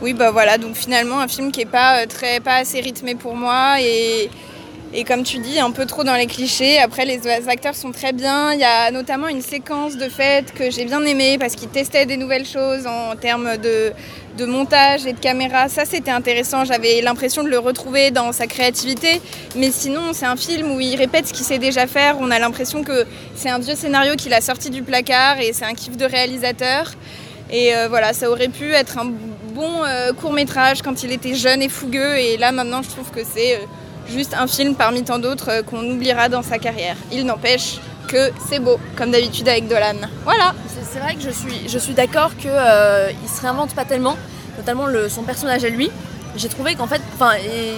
Oui, 0.00 0.14
bah 0.14 0.32
voilà, 0.32 0.58
donc 0.58 0.74
finalement, 0.74 1.20
un 1.20 1.28
film 1.28 1.52
qui 1.52 1.60
est 1.60 1.66
pas 1.66 2.00
euh, 2.00 2.06
très, 2.06 2.40
pas 2.40 2.56
assez 2.56 2.80
rythmé 2.80 3.14
pour 3.14 3.36
moi 3.36 3.80
et. 3.80 4.30
Et 4.94 5.04
comme 5.04 5.22
tu 5.22 5.38
dis, 5.38 5.58
un 5.58 5.70
peu 5.70 5.86
trop 5.86 6.04
dans 6.04 6.16
les 6.16 6.26
clichés. 6.26 6.78
Après, 6.78 7.06
les 7.06 7.26
acteurs 7.48 7.74
sont 7.74 7.92
très 7.92 8.12
bien. 8.12 8.52
Il 8.52 8.60
y 8.60 8.64
a 8.64 8.90
notamment 8.90 9.28
une 9.28 9.40
séquence 9.40 9.96
de 9.96 10.06
fête 10.10 10.52
que 10.52 10.70
j'ai 10.70 10.84
bien 10.84 11.02
aimée 11.04 11.38
parce 11.38 11.54
qu'ils 11.54 11.70
testaient 11.70 12.04
des 12.04 12.18
nouvelles 12.18 12.44
choses 12.44 12.86
en 12.86 13.16
termes 13.16 13.56
de, 13.56 13.94
de 14.36 14.44
montage 14.44 15.06
et 15.06 15.12
de 15.12 15.18
caméra. 15.18 15.68
Ça, 15.68 15.84
c'était 15.84 16.10
intéressant. 16.10 16.64
J'avais 16.64 17.00
l'impression 17.00 17.42
de 17.42 17.48
le 17.48 17.58
retrouver 17.58 18.10
dans 18.10 18.32
sa 18.32 18.46
créativité. 18.46 19.20
Mais 19.56 19.70
sinon, 19.70 20.12
c'est 20.12 20.26
un 20.26 20.36
film 20.36 20.72
où 20.72 20.80
il 20.80 20.96
répète 20.96 21.28
ce 21.28 21.32
qu'il 21.32 21.44
sait 21.44 21.58
déjà 21.58 21.86
faire. 21.86 22.16
On 22.20 22.30
a 22.30 22.38
l'impression 22.38 22.82
que 22.82 23.06
c'est 23.34 23.50
un 23.50 23.58
vieux 23.58 23.74
scénario 23.74 24.14
qu'il 24.16 24.34
a 24.34 24.40
sorti 24.40 24.70
du 24.70 24.82
placard 24.82 25.40
et 25.40 25.52
c'est 25.52 25.64
un 25.64 25.74
kiff 25.74 25.96
de 25.96 26.04
réalisateur. 26.04 26.92
Et 27.50 27.74
euh, 27.74 27.88
voilà, 27.88 28.14
ça 28.14 28.30
aurait 28.30 28.48
pu 28.48 28.72
être 28.72 28.98
un 28.98 29.12
bon 29.54 29.84
euh, 29.84 30.12
court 30.14 30.32
métrage 30.32 30.80
quand 30.80 31.02
il 31.02 31.12
était 31.12 31.34
jeune 31.34 31.60
et 31.60 31.68
fougueux. 31.68 32.16
Et 32.16 32.38
là, 32.38 32.50
maintenant, 32.52 32.82
je 32.82 32.88
trouve 32.88 33.10
que 33.10 33.20
c'est 33.24 33.56
euh, 33.56 33.66
juste 34.08 34.34
un 34.34 34.46
film 34.46 34.74
parmi 34.74 35.02
tant 35.02 35.18
d'autres 35.18 35.62
qu'on 35.66 35.84
oubliera 35.90 36.30
dans 36.30 36.42
sa 36.42 36.58
carrière. 36.58 36.96
Il 37.12 37.26
n'empêche 37.26 37.78
c'est 38.48 38.58
beau, 38.58 38.78
comme 38.96 39.10
d'habitude 39.10 39.48
avec 39.48 39.68
Dolan. 39.68 40.08
Voilà. 40.24 40.54
C'est 40.92 40.98
vrai 40.98 41.14
que 41.14 41.22
je 41.22 41.30
suis, 41.30 41.68
je 41.68 41.78
suis 41.78 41.94
d'accord 41.94 42.36
qu'il 42.36 42.50
euh, 42.50 43.10
se 43.26 43.40
réinvente 43.40 43.74
pas 43.74 43.84
tellement, 43.84 44.16
notamment 44.58 44.86
son 45.08 45.22
personnage 45.22 45.64
à 45.64 45.68
lui. 45.68 45.90
J'ai 46.34 46.48
trouvé 46.48 46.74
qu'en 46.74 46.86
fait, 46.86 47.00
enfin, 47.14 47.32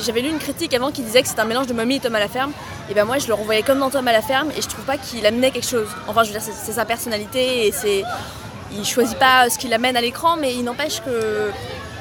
j'avais 0.04 0.20
lu 0.20 0.28
une 0.28 0.38
critique 0.38 0.74
avant 0.74 0.92
qui 0.92 1.02
disait 1.02 1.22
que 1.22 1.28
c'était 1.28 1.40
un 1.40 1.44
mélange 1.44 1.66
de 1.66 1.72
Mommy 1.72 1.96
et 1.96 2.00
Tom 2.00 2.14
à 2.14 2.20
la 2.20 2.28
ferme. 2.28 2.52
Et 2.90 2.94
ben 2.94 3.04
moi, 3.04 3.18
je 3.18 3.26
le 3.26 3.34
revoyais 3.34 3.62
comme 3.62 3.80
dans 3.80 3.90
Tom 3.90 4.06
à 4.06 4.12
la 4.12 4.22
ferme 4.22 4.50
et 4.56 4.62
je 4.62 4.68
trouve 4.68 4.84
pas 4.84 4.96
qu'il 4.96 5.26
amenait 5.26 5.50
quelque 5.50 5.68
chose. 5.68 5.88
Enfin, 6.06 6.22
je 6.22 6.32
veux 6.32 6.38
dire, 6.38 6.42
c'est 6.42 6.72
sa 6.72 6.84
personnalité 6.84 7.66
et 7.66 7.72
c'est, 7.72 8.04
il 8.72 8.84
choisit 8.84 9.18
pas 9.18 9.50
ce 9.50 9.58
qu'il 9.58 9.72
amène 9.72 9.96
à 9.96 10.00
l'écran, 10.00 10.36
mais 10.36 10.54
il 10.54 10.62
n'empêche 10.62 11.00
que 11.00 11.50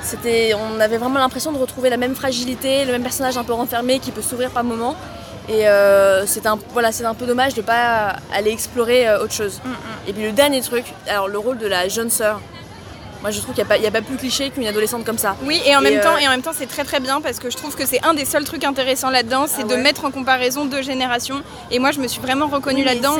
c'était, 0.03 0.53
on 0.53 0.79
avait 0.79 0.97
vraiment 0.97 1.19
l'impression 1.19 1.51
de 1.51 1.57
retrouver 1.57 1.89
la 1.89 1.97
même 1.97 2.15
fragilité, 2.15 2.85
le 2.85 2.91
même 2.91 3.03
personnage 3.03 3.37
un 3.37 3.43
peu 3.43 3.53
renfermé 3.53 3.99
qui 3.99 4.11
peut 4.11 4.21
s'ouvrir 4.21 4.51
par 4.51 4.63
moments. 4.63 4.95
Et 5.49 5.67
euh, 5.67 6.25
c'est 6.25 6.45
un, 6.45 6.57
voilà, 6.71 6.89
un 7.03 7.13
peu 7.13 7.25
dommage 7.25 7.53
de 7.53 7.61
ne 7.61 7.65
pas 7.65 8.15
aller 8.33 8.51
explorer 8.51 9.07
euh, 9.07 9.23
autre 9.23 9.33
chose. 9.33 9.59
Mm, 9.63 9.69
mm. 9.69 9.75
Et 10.07 10.13
puis 10.13 10.23
le 10.23 10.31
dernier 10.31 10.61
truc, 10.61 10.85
alors 11.07 11.27
le 11.27 11.37
rôle 11.37 11.57
de 11.57 11.67
la 11.67 11.87
jeune 11.89 12.09
sœur, 12.09 12.39
moi, 13.23 13.31
je 13.31 13.39
trouve 13.39 13.55
qu'il 13.55 13.65
n'y 13.79 13.87
a, 13.87 13.91
pas 13.91 14.01
plus 14.01 14.17
cliché 14.17 14.49
qu'une 14.51 14.67
adolescente 14.67 15.05
comme 15.05 15.17
ça. 15.17 15.35
Oui, 15.43 15.59
et 15.65 15.75
en, 15.75 15.81
même, 15.81 15.99
temps, 16.01 16.13
euh, 16.15 16.19
et 16.19 16.27
en 16.27 16.31
même 16.31 16.41
temps, 16.41 16.51
c'est 16.53 16.67
très 16.67 16.83
très 16.83 16.99
bien 16.99 17.21
parce 17.21 17.39
que 17.39 17.49
je 17.49 17.55
trouve 17.57 17.73
que 17.75 17.85
c'est 17.87 18.03
un 18.05 18.13
des 18.13 18.25
seuls 18.25 18.43
trucs 18.43 18.65
intéressants 18.65 19.09
là-dedans, 19.09 19.45
c'est 19.47 19.61
Ah 19.63 19.75
de 19.75 19.75
mettre 19.77 20.03
en 20.03 20.11
comparaison 20.11 20.65
deux 20.65 20.81
générations. 20.81 21.41
Et 21.71 21.79
moi, 21.79 21.91
je 21.91 21.99
me 22.01 22.07
suis 22.07 22.19
vraiment 22.21 22.47
reconnue 22.47 22.81
Oui, 22.81 22.85
là-dedans. 22.85 23.15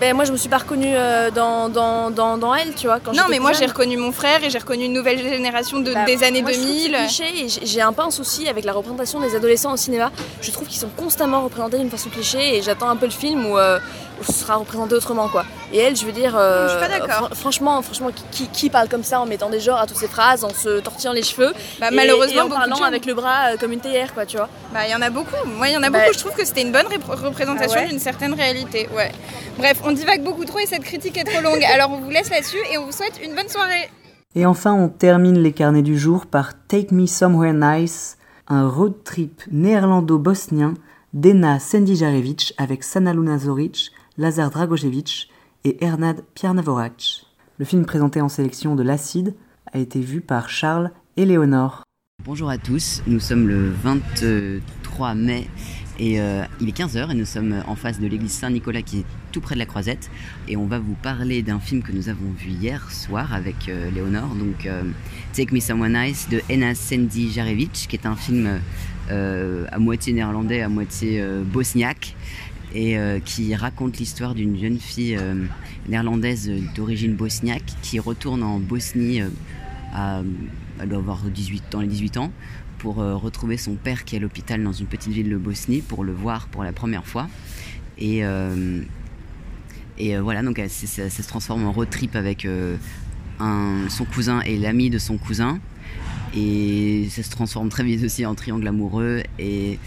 Ben, 0.00 0.14
moi, 0.14 0.24
je 0.24 0.30
me 0.32 0.36
suis 0.36 0.48
pas 0.48 0.58
reconnue 0.58 0.94
euh, 0.94 1.30
dans, 1.32 1.68
dans, 1.68 2.10
dans, 2.10 2.38
dans 2.38 2.54
elle, 2.54 2.74
tu 2.76 2.86
vois. 2.86 3.00
Quand 3.00 3.12
Non, 3.12 3.24
mais 3.28 3.40
moi, 3.40 3.52
j'ai 3.52 3.66
reconnu 3.66 3.96
mon 3.96 4.12
frère 4.12 4.42
et 4.44 4.50
j'ai 4.50 4.58
reconnu 4.58 4.84
une 4.84 4.92
nouvelle 4.92 5.18
génération 5.18 5.80
de, 5.80 5.92
Bah, 5.92 6.04
des 6.04 6.22
années 6.22 6.42
moi, 6.42 6.52
je 6.52 6.56
trouve 6.58 6.68
que 6.68 6.88
2000. 6.90 6.96
c'est 7.10 7.24
cliché 7.24 7.44
et 7.44 7.66
j'ai- 7.66 7.80
un 7.82 7.92
peu 7.92 8.02
un 8.02 8.10
souci 8.12 8.48
avec 8.48 8.64
la 8.64 8.72
représentation 8.72 9.18
des 9.18 9.34
adolescents 9.34 9.72
au 9.72 9.76
cinéma. 9.76 10.12
Je 10.42 10.50
trouve 10.52 10.68
qu'ils 10.68 10.78
sont 10.80 10.90
constamment 10.96 11.42
représentés 11.42 11.78
d'une 11.78 11.90
façon 11.90 12.08
cliché 12.08 12.56
et 12.56 12.62
j'attends 12.62 12.88
un 12.90 12.96
peu 12.96 13.06
le 13.06 13.10
film 13.10 13.46
où, 13.46 13.58
euh, 13.58 13.78
où 14.20 14.24
ce 14.24 14.32
sera 14.32 14.56
représenté 14.56 14.94
autrement 14.94 15.28
quoi. 15.28 15.44
Et 15.72 15.78
elle, 15.78 15.96
je 15.96 16.04
veux 16.04 16.12
dire, 16.12 16.32
Je 16.38 16.68
suis 16.68 16.78
pas 16.78 16.88
d'accord. 16.88 17.28
fran- 17.28 17.34
franchement, 17.34 17.80
franchement, 17.80 18.10
qui, 18.32 18.48
qui 18.48 18.68
parle 18.68 18.88
comme 18.88 19.02
ça 19.04 19.18
en 19.20 19.24
mettant 19.26 19.39
des 19.48 19.60
genres 19.60 19.78
à 19.78 19.86
toutes 19.86 19.96
ces 19.96 20.08
phrases, 20.08 20.44
en 20.44 20.50
se 20.50 20.80
tortillant 20.80 21.12
les 21.12 21.22
cheveux, 21.22 21.52
Bah, 21.80 21.88
et- 21.90 21.94
malheureusement, 21.94 22.34
et 22.36 22.40
en 22.40 22.48
beaucoup 22.48 22.60
parlant 22.60 22.82
avec 22.84 23.06
le 23.06 23.14
bras 23.14 23.52
euh, 23.52 23.56
comme 23.56 23.72
une 23.72 23.80
théière 23.80 24.12
quoi, 24.12 24.26
tu 24.26 24.36
vois. 24.36 24.48
Bah, 24.74 24.80
il 24.86 24.90
y 24.90 24.94
en 24.94 25.00
a 25.00 25.08
beaucoup. 25.10 25.34
Moi, 25.56 25.68
il 25.68 25.72
y 25.74 25.76
en 25.76 25.82
a 25.82 25.88
Bah, 25.88 26.00
beaucoup. 26.00 26.12
Je 26.12 26.18
trouve 26.18 26.34
que 26.34 26.44
c'était 26.44 26.62
une 26.62 26.72
bonne 26.72 26.86
représentation 27.08 27.78
Ah 27.80 27.82
ouais 27.84 27.88
d'une 27.88 27.98
certaine 27.98 28.34
réalité. 28.34 28.88
Ouais. 28.94 29.12
Bref, 29.56 29.80
on 29.84 29.92
divague 29.92 30.22
beaucoup 30.22 30.44
trop 30.44 30.58
et 30.58 30.66
cette 30.66 30.84
critique 30.84 31.16
est 31.16 31.24
trop 31.24 31.40
longue. 31.40 31.62
Alors, 31.64 31.90
on 31.92 32.00
vous 32.00 32.10
laisse 32.10 32.28
là-dessus 32.28 32.58
et 32.72 32.76
on 32.78 32.84
vous 32.86 32.92
souhaite 32.92 33.18
une 33.24 33.34
bonne 33.34 33.48
soirée. 33.48 33.90
Et 34.34 34.46
enfin, 34.46 34.72
on 34.72 34.88
termine 34.88 35.42
les 35.42 35.52
carnets 35.52 35.82
du 35.82 35.98
jour 35.98 36.26
par 36.26 36.52
Take 36.68 36.94
Me 36.94 37.06
Somewhere 37.06 37.52
Nice, 37.52 38.16
un 38.48 38.68
road 38.68 38.94
trip 39.04 39.42
néerlando-bosnien 39.50 40.74
d'Ena 41.14 41.58
Sendijarevic 41.58 42.54
avec 42.58 42.84
Sana 42.84 43.12
Luna 43.12 43.38
Zoric, 43.38 43.90
Lazar 44.18 44.50
Dragojevic 44.50 45.28
et 45.64 45.84
Ernad 45.84 46.22
Pjarnavorac. 46.34 47.22
Le 47.60 47.66
film 47.66 47.84
présenté 47.84 48.22
en 48.22 48.30
sélection 48.30 48.74
de 48.74 48.82
l'Acide 48.82 49.34
a 49.70 49.78
été 49.78 50.00
vu 50.00 50.22
par 50.22 50.48
Charles 50.48 50.92
et 51.18 51.26
Léonore. 51.26 51.82
Bonjour 52.24 52.48
à 52.48 52.56
tous, 52.56 53.02
nous 53.06 53.20
sommes 53.20 53.48
le 53.48 53.68
23 53.68 55.14
mai 55.14 55.46
et 55.98 56.22
euh, 56.22 56.42
il 56.62 56.70
est 56.70 56.78
15h 56.78 57.10
et 57.10 57.14
nous 57.14 57.26
sommes 57.26 57.62
en 57.66 57.74
face 57.74 58.00
de 58.00 58.06
l'église 58.06 58.32
Saint-Nicolas 58.32 58.80
qui 58.80 59.00
est 59.00 59.04
tout 59.30 59.42
près 59.42 59.56
de 59.56 59.58
la 59.58 59.66
Croisette 59.66 60.10
et 60.48 60.56
on 60.56 60.64
va 60.64 60.78
vous 60.78 60.94
parler 61.02 61.42
d'un 61.42 61.60
film 61.60 61.82
que 61.82 61.92
nous 61.92 62.08
avons 62.08 62.30
vu 62.30 62.48
hier 62.48 62.90
soir 62.90 63.34
avec 63.34 63.68
euh, 63.68 63.90
Léonore, 63.90 64.34
donc 64.36 64.64
euh, 64.64 64.82
Take 65.34 65.54
Me 65.54 65.60
Somewhere 65.60 65.90
Nice 65.90 66.30
de 66.30 66.40
Ena 66.50 66.74
Sendi 66.74 67.30
Jarevic 67.30 67.72
qui 67.90 67.94
est 67.94 68.06
un 68.06 68.16
film 68.16 68.58
à 69.10 69.78
moitié 69.80 70.12
néerlandais, 70.12 70.62
à 70.62 70.68
moitié 70.68 71.20
bosniaque 71.44 72.14
et 72.74 72.98
euh, 72.98 73.18
qui 73.20 73.54
raconte 73.54 73.98
l'histoire 73.98 74.34
d'une 74.34 74.58
jeune 74.58 74.78
fille 74.78 75.16
euh, 75.16 75.34
néerlandaise 75.88 76.50
d'origine 76.74 77.14
bosniaque 77.14 77.64
qui 77.82 77.98
retourne 77.98 78.42
en 78.42 78.58
Bosnie 78.58 79.22
euh, 79.22 79.28
à, 79.92 80.22
elle 80.78 80.88
doit 80.88 80.98
avoir 80.98 81.22
18, 81.22 81.64
dans 81.70 81.80
les 81.80 81.88
18 81.88 82.16
ans 82.18 82.32
pour 82.78 82.94
retrouver 82.94 83.58
son 83.58 83.74
père 83.74 84.06
qui 84.06 84.14
est 84.14 84.18
à 84.18 84.22
l'hôpital 84.22 84.64
dans 84.64 84.72
une 84.72 84.86
petite 84.86 85.12
ville 85.12 85.28
de 85.28 85.36
Bosnie 85.36 85.82
pour 85.82 86.02
le 86.02 86.14
voir 86.14 86.46
pour 86.46 86.64
la 86.64 86.72
première 86.72 87.04
fois. 87.06 87.28
Et, 87.98 88.22
et 89.98 90.16
voilà, 90.16 90.42
donc 90.42 90.58
ça, 90.68 91.10
se 91.10 91.28
transforme 91.28 91.66
en 91.66 91.72
road 91.72 91.90
trip 91.90 92.16
avec 92.16 92.48
son 93.38 94.04
cousin 94.06 94.40
et 94.46 94.56
l'ami 94.56 94.88
de 94.88 94.96
son 94.96 95.18
cousin. 95.18 95.60
Et 96.34 97.06
ça 97.10 97.22
se 97.22 97.30
transforme 97.30 97.68
très 97.68 97.84
vite 97.84 98.02
aussi 98.02 98.24
en 98.24 98.34
triangle 98.34 98.66
amoureux. 98.66 99.24
Et 99.38 99.78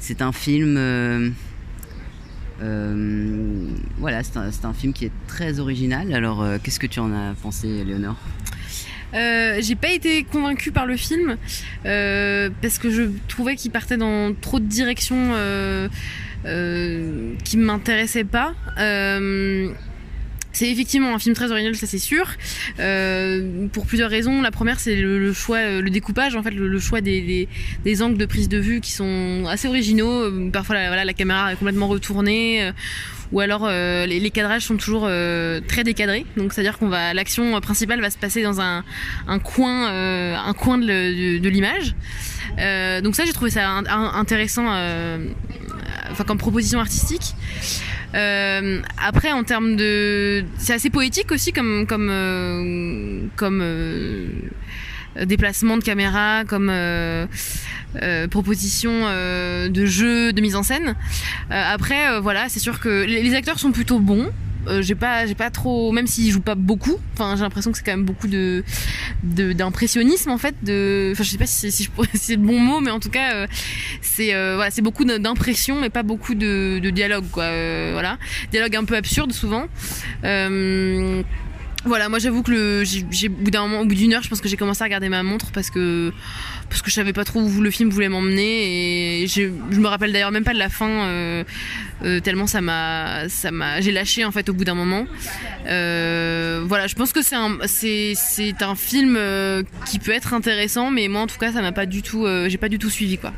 c'est 0.00 0.20
un 0.20 0.32
film. 0.32 0.76
Euh, 2.62 3.66
voilà, 3.98 4.22
c'est 4.22 4.64
un, 4.64 4.72
film 4.72 4.92
qui 4.92 5.06
est 5.06 5.12
très 5.26 5.58
original. 5.58 6.12
Alors, 6.14 6.42
euh, 6.42 6.58
qu'est-ce 6.62 6.80
que 6.80 6.86
tu 6.86 7.00
en 7.00 7.12
as 7.12 7.34
pensé, 7.34 7.84
Léonore 7.84 8.16
Euh, 9.14 9.58
j'ai 9.60 9.74
pas 9.74 9.90
été 9.90 10.24
convaincue 10.24 10.72
par 10.72 10.86
le 10.86 10.96
film 10.96 11.36
parce 11.82 12.78
que 12.78 12.90
je 12.90 13.10
trouvais 13.28 13.56
qu'il 13.56 13.70
partait 13.70 13.96
dans 13.96 14.32
trop 14.34 14.58
de 14.58 14.64
directions 14.64 15.32
qui 17.44 17.56
m'intéressaient 17.56 18.24
pas. 18.24 18.54
C'est 20.52 20.70
effectivement 20.70 21.14
un 21.14 21.18
film 21.18 21.34
très 21.34 21.50
original, 21.50 21.74
ça 21.74 21.86
c'est 21.86 21.98
sûr, 21.98 22.26
euh, 22.78 23.66
pour 23.72 23.86
plusieurs 23.86 24.10
raisons. 24.10 24.42
La 24.42 24.50
première, 24.50 24.80
c'est 24.80 24.96
le, 24.96 25.32
choix, 25.32 25.58
euh, 25.58 25.80
le 25.80 25.90
découpage, 25.90 26.36
en 26.36 26.42
fait, 26.42 26.50
le, 26.50 26.78
choix 26.78 27.00
des, 27.00 27.48
angles 28.02 28.18
de 28.18 28.26
prise 28.26 28.48
de 28.48 28.58
vue 28.58 28.80
qui 28.80 28.92
sont 28.92 29.44
assez 29.48 29.66
originaux. 29.66 30.24
Euh, 30.24 30.50
Parfois, 30.52 30.74
la, 30.74 30.88
voilà, 30.88 31.04
la 31.04 31.14
caméra 31.14 31.52
est 31.52 31.56
complètement 31.56 31.88
retournée. 31.88 32.62
euh, 32.62 32.72
ou 33.32 33.40
alors 33.40 33.66
les, 33.66 34.30
cadrages 34.30 34.66
sont 34.66 34.76
toujours 34.76 35.08
très 35.66 35.84
décadrés 35.84 36.26
donc 36.36 36.52
c'est 36.52 36.60
à 36.60 36.64
dire 36.64 36.76
qu'on 36.76 36.88
va 36.88 37.14
l'action 37.14 37.58
principale 37.62 37.98
va 38.02 38.10
se 38.10 38.18
passer 38.18 38.42
dans 38.42 38.60
un, 38.60 38.84
coin 39.42 39.86
un 39.88 40.52
coin 40.52 40.76
de, 40.76 41.48
l'image 41.48 41.94
donc 43.02 43.16
ça 43.16 43.24
j'ai 43.24 43.32
trouvé 43.32 43.50
ça 43.50 43.66
intéressant 43.70 44.66
enfin 46.10 46.24
comme 46.26 46.36
proposition 46.36 46.78
artistique 46.78 47.34
Euh, 48.14 48.80
après 48.98 49.32
en 49.32 49.42
termes 49.42 49.76
de 49.76 50.44
c'est 50.58 50.74
assez 50.74 50.90
poétique 50.90 51.32
aussi 51.32 51.52
comme 51.52 51.86
comme 51.86 52.08
euh, 52.10 53.20
comme 53.36 53.60
euh, 53.62 54.26
déplacement 55.24 55.78
de 55.78 55.82
caméra 55.82 56.44
comme 56.46 56.68
euh, 56.70 57.26
euh, 58.02 58.28
proposition 58.28 58.90
euh, 58.92 59.68
de 59.68 59.86
jeu 59.86 60.32
de 60.32 60.40
mise 60.42 60.56
en 60.56 60.62
scène 60.62 60.94
après, 61.50 62.18
voilà, 62.20 62.48
c'est 62.48 62.60
sûr 62.60 62.80
que 62.80 63.04
les 63.04 63.34
acteurs 63.34 63.58
sont 63.58 63.72
plutôt 63.72 63.98
bons. 63.98 64.30
Euh, 64.68 64.80
j'ai 64.82 64.94
pas, 64.94 65.26
j'ai 65.26 65.34
pas 65.34 65.50
trop, 65.50 65.90
même 65.92 66.06
s'ils 66.06 66.30
jouent 66.30 66.40
pas 66.40 66.54
beaucoup. 66.54 66.96
Enfin, 67.14 67.34
j'ai 67.36 67.42
l'impression 67.42 67.72
que 67.72 67.78
c'est 67.78 67.84
quand 67.84 67.92
même 67.92 68.04
beaucoup 68.04 68.28
de, 68.28 68.62
d'impressionnisme 69.24 70.30
en 70.30 70.38
fait. 70.38 70.54
De, 70.62 71.10
enfin, 71.12 71.24
je 71.24 71.30
sais 71.30 71.38
pas 71.38 71.46
si, 71.46 71.70
c'est- 71.70 71.70
si, 71.84 71.90
c'est 72.14 72.36
le 72.36 72.42
bon 72.42 72.58
mot, 72.60 72.80
mais 72.80 72.90
en 72.90 73.00
tout 73.00 73.10
cas, 73.10 73.34
euh, 73.34 73.46
c'est, 74.00 74.34
euh, 74.34 74.54
voilà, 74.56 74.70
c'est 74.70 74.82
beaucoup 74.82 75.04
d'impression, 75.04 75.80
mais 75.80 75.90
pas 75.90 76.02
beaucoup 76.02 76.34
de, 76.34 76.78
de 76.80 76.90
dialogue, 76.90 77.26
quoi. 77.30 77.44
Voilà, 77.92 78.18
dialogue 78.50 78.76
un 78.76 78.84
peu 78.84 78.96
absurde 78.96 79.32
souvent. 79.32 79.66
Voilà, 81.84 82.08
moi 82.08 82.20
j'avoue 82.20 82.42
que 82.42 82.52
le, 82.52 82.84
au 82.84 83.84
bout 83.84 83.94
d'une 83.94 84.14
heure, 84.14 84.22
je 84.22 84.28
pense 84.28 84.40
que 84.40 84.48
j'ai 84.48 84.56
commencé 84.56 84.82
à 84.82 84.84
regarder 84.84 85.08
ma 85.08 85.24
montre 85.24 85.50
parce 85.52 85.68
que 85.68 86.12
parce 86.68 86.80
que 86.80 86.90
je 86.90 86.94
savais 86.94 87.12
pas 87.12 87.24
trop 87.24 87.40
où 87.40 87.60
le 87.60 87.70
film 87.70 87.90
voulait 87.90 88.08
m'emmener 88.08 89.22
et 89.22 89.26
je, 89.26 89.42
me 89.42 89.88
rappelle 89.88 90.12
d'ailleurs 90.12 90.30
même 90.30 90.44
pas 90.44 90.54
de 90.54 90.58
la 90.58 90.68
fin 90.68 90.88
euh, 90.88 91.44
euh, 92.04 92.20
tellement 92.20 92.46
ça 92.46 92.60
m'a 92.60 93.28
ça 93.28 93.50
m'a 93.50 93.80
j'ai 93.80 93.90
lâché 93.90 94.24
en 94.24 94.30
fait 94.30 94.48
au 94.48 94.54
bout 94.54 94.64
d'un 94.64 94.74
moment. 94.74 95.06
Euh, 95.66 96.62
voilà, 96.64 96.86
je 96.86 96.94
pense 96.94 97.12
que 97.12 97.20
c'est 97.20 97.34
un 97.34 97.58
c'est 97.66 98.62
un 98.62 98.76
film 98.76 99.18
qui 99.86 99.98
peut 99.98 100.12
être 100.12 100.34
intéressant, 100.34 100.90
mais 100.90 101.08
moi 101.08 101.22
en 101.22 101.26
tout 101.26 101.38
cas 101.38 101.50
ça 101.50 101.62
m'a 101.62 101.72
pas 101.72 101.86
du 101.86 102.02
tout 102.02 102.26
j'ai 102.46 102.58
pas 102.58 102.68
du 102.68 102.78
tout 102.78 102.90
suivi 102.90 103.18
quoi. 103.18 103.32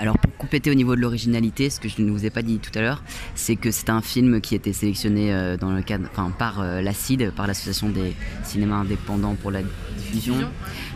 Alors 0.00 0.16
pour 0.16 0.34
compléter 0.38 0.70
au 0.70 0.74
niveau 0.74 0.96
de 0.96 1.00
l'originalité, 1.02 1.68
ce 1.68 1.78
que 1.78 1.86
je 1.90 2.00
ne 2.00 2.10
vous 2.10 2.24
ai 2.24 2.30
pas 2.30 2.40
dit 2.40 2.58
tout 2.58 2.70
à 2.74 2.80
l'heure, 2.80 3.02
c'est 3.34 3.54
que 3.54 3.70
c'est 3.70 3.90
un 3.90 4.00
film 4.00 4.40
qui 4.40 4.54
a 4.54 4.56
été 4.56 4.72
sélectionné 4.72 5.30
euh, 5.30 5.58
dans 5.58 5.72
le 5.72 5.82
cadre, 5.82 6.08
enfin 6.10 6.32
par 6.38 6.62
euh, 6.62 6.80
l'ACID, 6.80 7.30
par 7.32 7.46
l'association 7.46 7.90
des 7.90 8.14
cinémas 8.42 8.76
indépendants 8.76 9.34
pour 9.34 9.50
la 9.50 9.60
diffusion. 9.98 10.36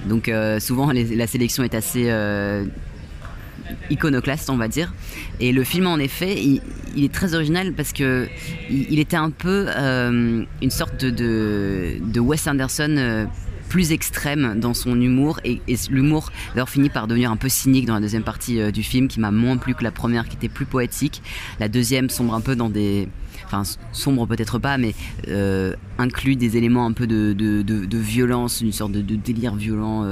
Donc 0.09 0.31
euh, 0.31 0.59
souvent 0.59 0.90
les- 0.90 1.14
la 1.17 1.27
sélection 1.27 1.62
est 1.64 1.75
assez 1.75 2.05
euh, 2.09 2.64
iconoclaste, 3.90 4.49
on 4.49 4.57
va 4.57 4.69
dire. 4.69 4.95
Et 5.38 5.53
le 5.53 5.64
film, 5.64 5.87
en 5.87 5.99
effet, 5.99 6.43
il, 6.43 6.62
il 6.97 7.05
est 7.05 7.12
très 7.12 7.35
original 7.35 7.75
parce 7.75 7.93
que 7.93 8.27
il, 8.71 8.90
il 8.90 8.99
était 9.01 9.17
un 9.19 9.31
peu 9.31 9.67
euh, 9.69 10.45
une 10.62 10.71
sorte 10.71 11.05
de, 11.05 11.11
de, 11.11 11.97
de 12.01 12.21
Wes 12.21 12.47
Anderson 12.47 13.27
plus 13.74 13.90
extrême 13.90 14.60
dans 14.60 14.72
son 14.72 15.00
humour 15.00 15.40
et, 15.44 15.60
l'humour 15.90 16.30
d'ailleurs 16.54 16.68
finit 16.68 16.90
par 16.90 17.08
devenir 17.08 17.32
un 17.32 17.37
peu 17.37 17.48
cynique 17.48 17.87
dans 17.87 17.94
la 17.94 18.00
deuxième 18.00 18.22
partie 18.22 18.60
euh, 18.60 18.70
du 18.70 18.84
film 18.84 19.08
qui 19.08 19.18
m'a 19.18 19.32
moins 19.32 19.56
plu 19.56 19.74
que 19.74 19.82
la 19.82 19.90
première 19.90 20.28
qui 20.28 20.37
était 20.37 20.48
plus 20.48 20.64
poétique. 20.64 21.24
La 21.58 21.68
deuxième 21.68 22.08
sombre 22.08 22.34
un 22.34 22.40
peu 22.40 22.54
dans 22.54 22.70
des 22.70 23.08
enfin 23.46 23.64
sombre 23.90 24.28
peut-être 24.28 24.60
pas, 24.60 24.78
mais 24.78 24.94
euh, 25.26 25.74
inclut 25.98 26.37
des 26.37 26.56
éléments 26.56 26.87
un 26.87 26.92
peu 26.92 27.08
de, 27.08 27.98
violence, 27.98 28.60
une 28.60 28.70
sorte 28.70 28.92
de, 28.92 29.16
délire 29.16 29.56
violent. 29.56 30.04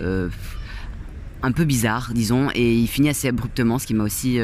Euh, 0.00 0.30
un 1.42 1.52
peu 1.52 1.64
bizarre, 1.64 2.12
disons, 2.14 2.48
et 2.54 2.74
il 2.74 2.86
finit 2.86 3.10
assez 3.10 3.28
abruptement, 3.28 3.78
ce 3.78 3.86
qui 3.86 3.92
m'a 3.92 4.04
aussi 4.04 4.38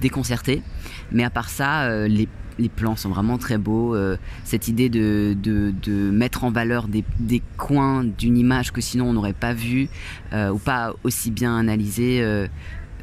déconcerté. 0.00 0.62
Mais 1.10 1.24
à 1.24 1.30
part 1.30 1.48
ça, 1.48 2.06
les 2.06 2.28
les 2.58 2.68
plans 2.68 2.96
sont 2.96 3.08
vraiment 3.08 3.38
très 3.38 3.58
beaux. 3.58 3.94
Euh, 3.94 4.16
cette 4.44 4.68
idée 4.68 4.88
de, 4.88 5.34
de, 5.34 6.10
mettre 6.10 6.44
en 6.44 6.50
valeur 6.50 6.88
des, 6.88 7.04
des 7.18 7.42
coins 7.56 8.04
d'une 8.04 8.36
image 8.36 8.72
que 8.72 8.80
sinon 8.80 9.06
on 9.06 9.12
n'aurait 9.12 9.32
pas 9.32 9.54
vu 9.54 9.88
euh, 10.32 10.50
ou 10.50 10.58
pas 10.58 10.94
aussi 11.04 11.30
bien 11.30 11.56
analysé, 11.56 12.22
euh, 12.22 12.46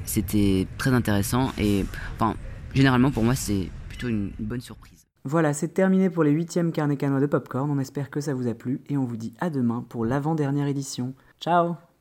c'était 0.06 0.68
très 0.78 0.92
intéressant. 0.92 1.52
Et 1.58 1.86
enfin, 2.16 2.36
généralement 2.74 3.12
pour 3.12 3.24
moi, 3.24 3.36
c'est 3.36 3.70
plutôt 3.88 4.08
une, 4.08 4.32
bonne 4.40 4.62
surprise. 4.62 5.06
Voilà, 5.26 5.54
c'est 5.54 5.70
terminé 5.70 6.10
pour 6.10 6.24
les 6.24 6.32
huitièmes 6.32 6.72
carnets 6.72 6.98
canois 6.98 7.20
de 7.20 7.26
Popcorn. 7.26 7.70
On 7.70 7.80
espère 7.80 8.10
que 8.10 8.22
ça 8.22 8.34
vous 8.34 8.48
a 8.48 8.54
plu 8.54 8.82
et 8.90 8.98
on 8.98 9.04
vous 9.04 9.18
dit 9.18 9.34
à 9.40 9.50
demain 9.50 9.86
pour 9.90 10.06
l'avant-dernière 10.06 10.68
édition. 10.68 11.14
Ciao 11.42 11.88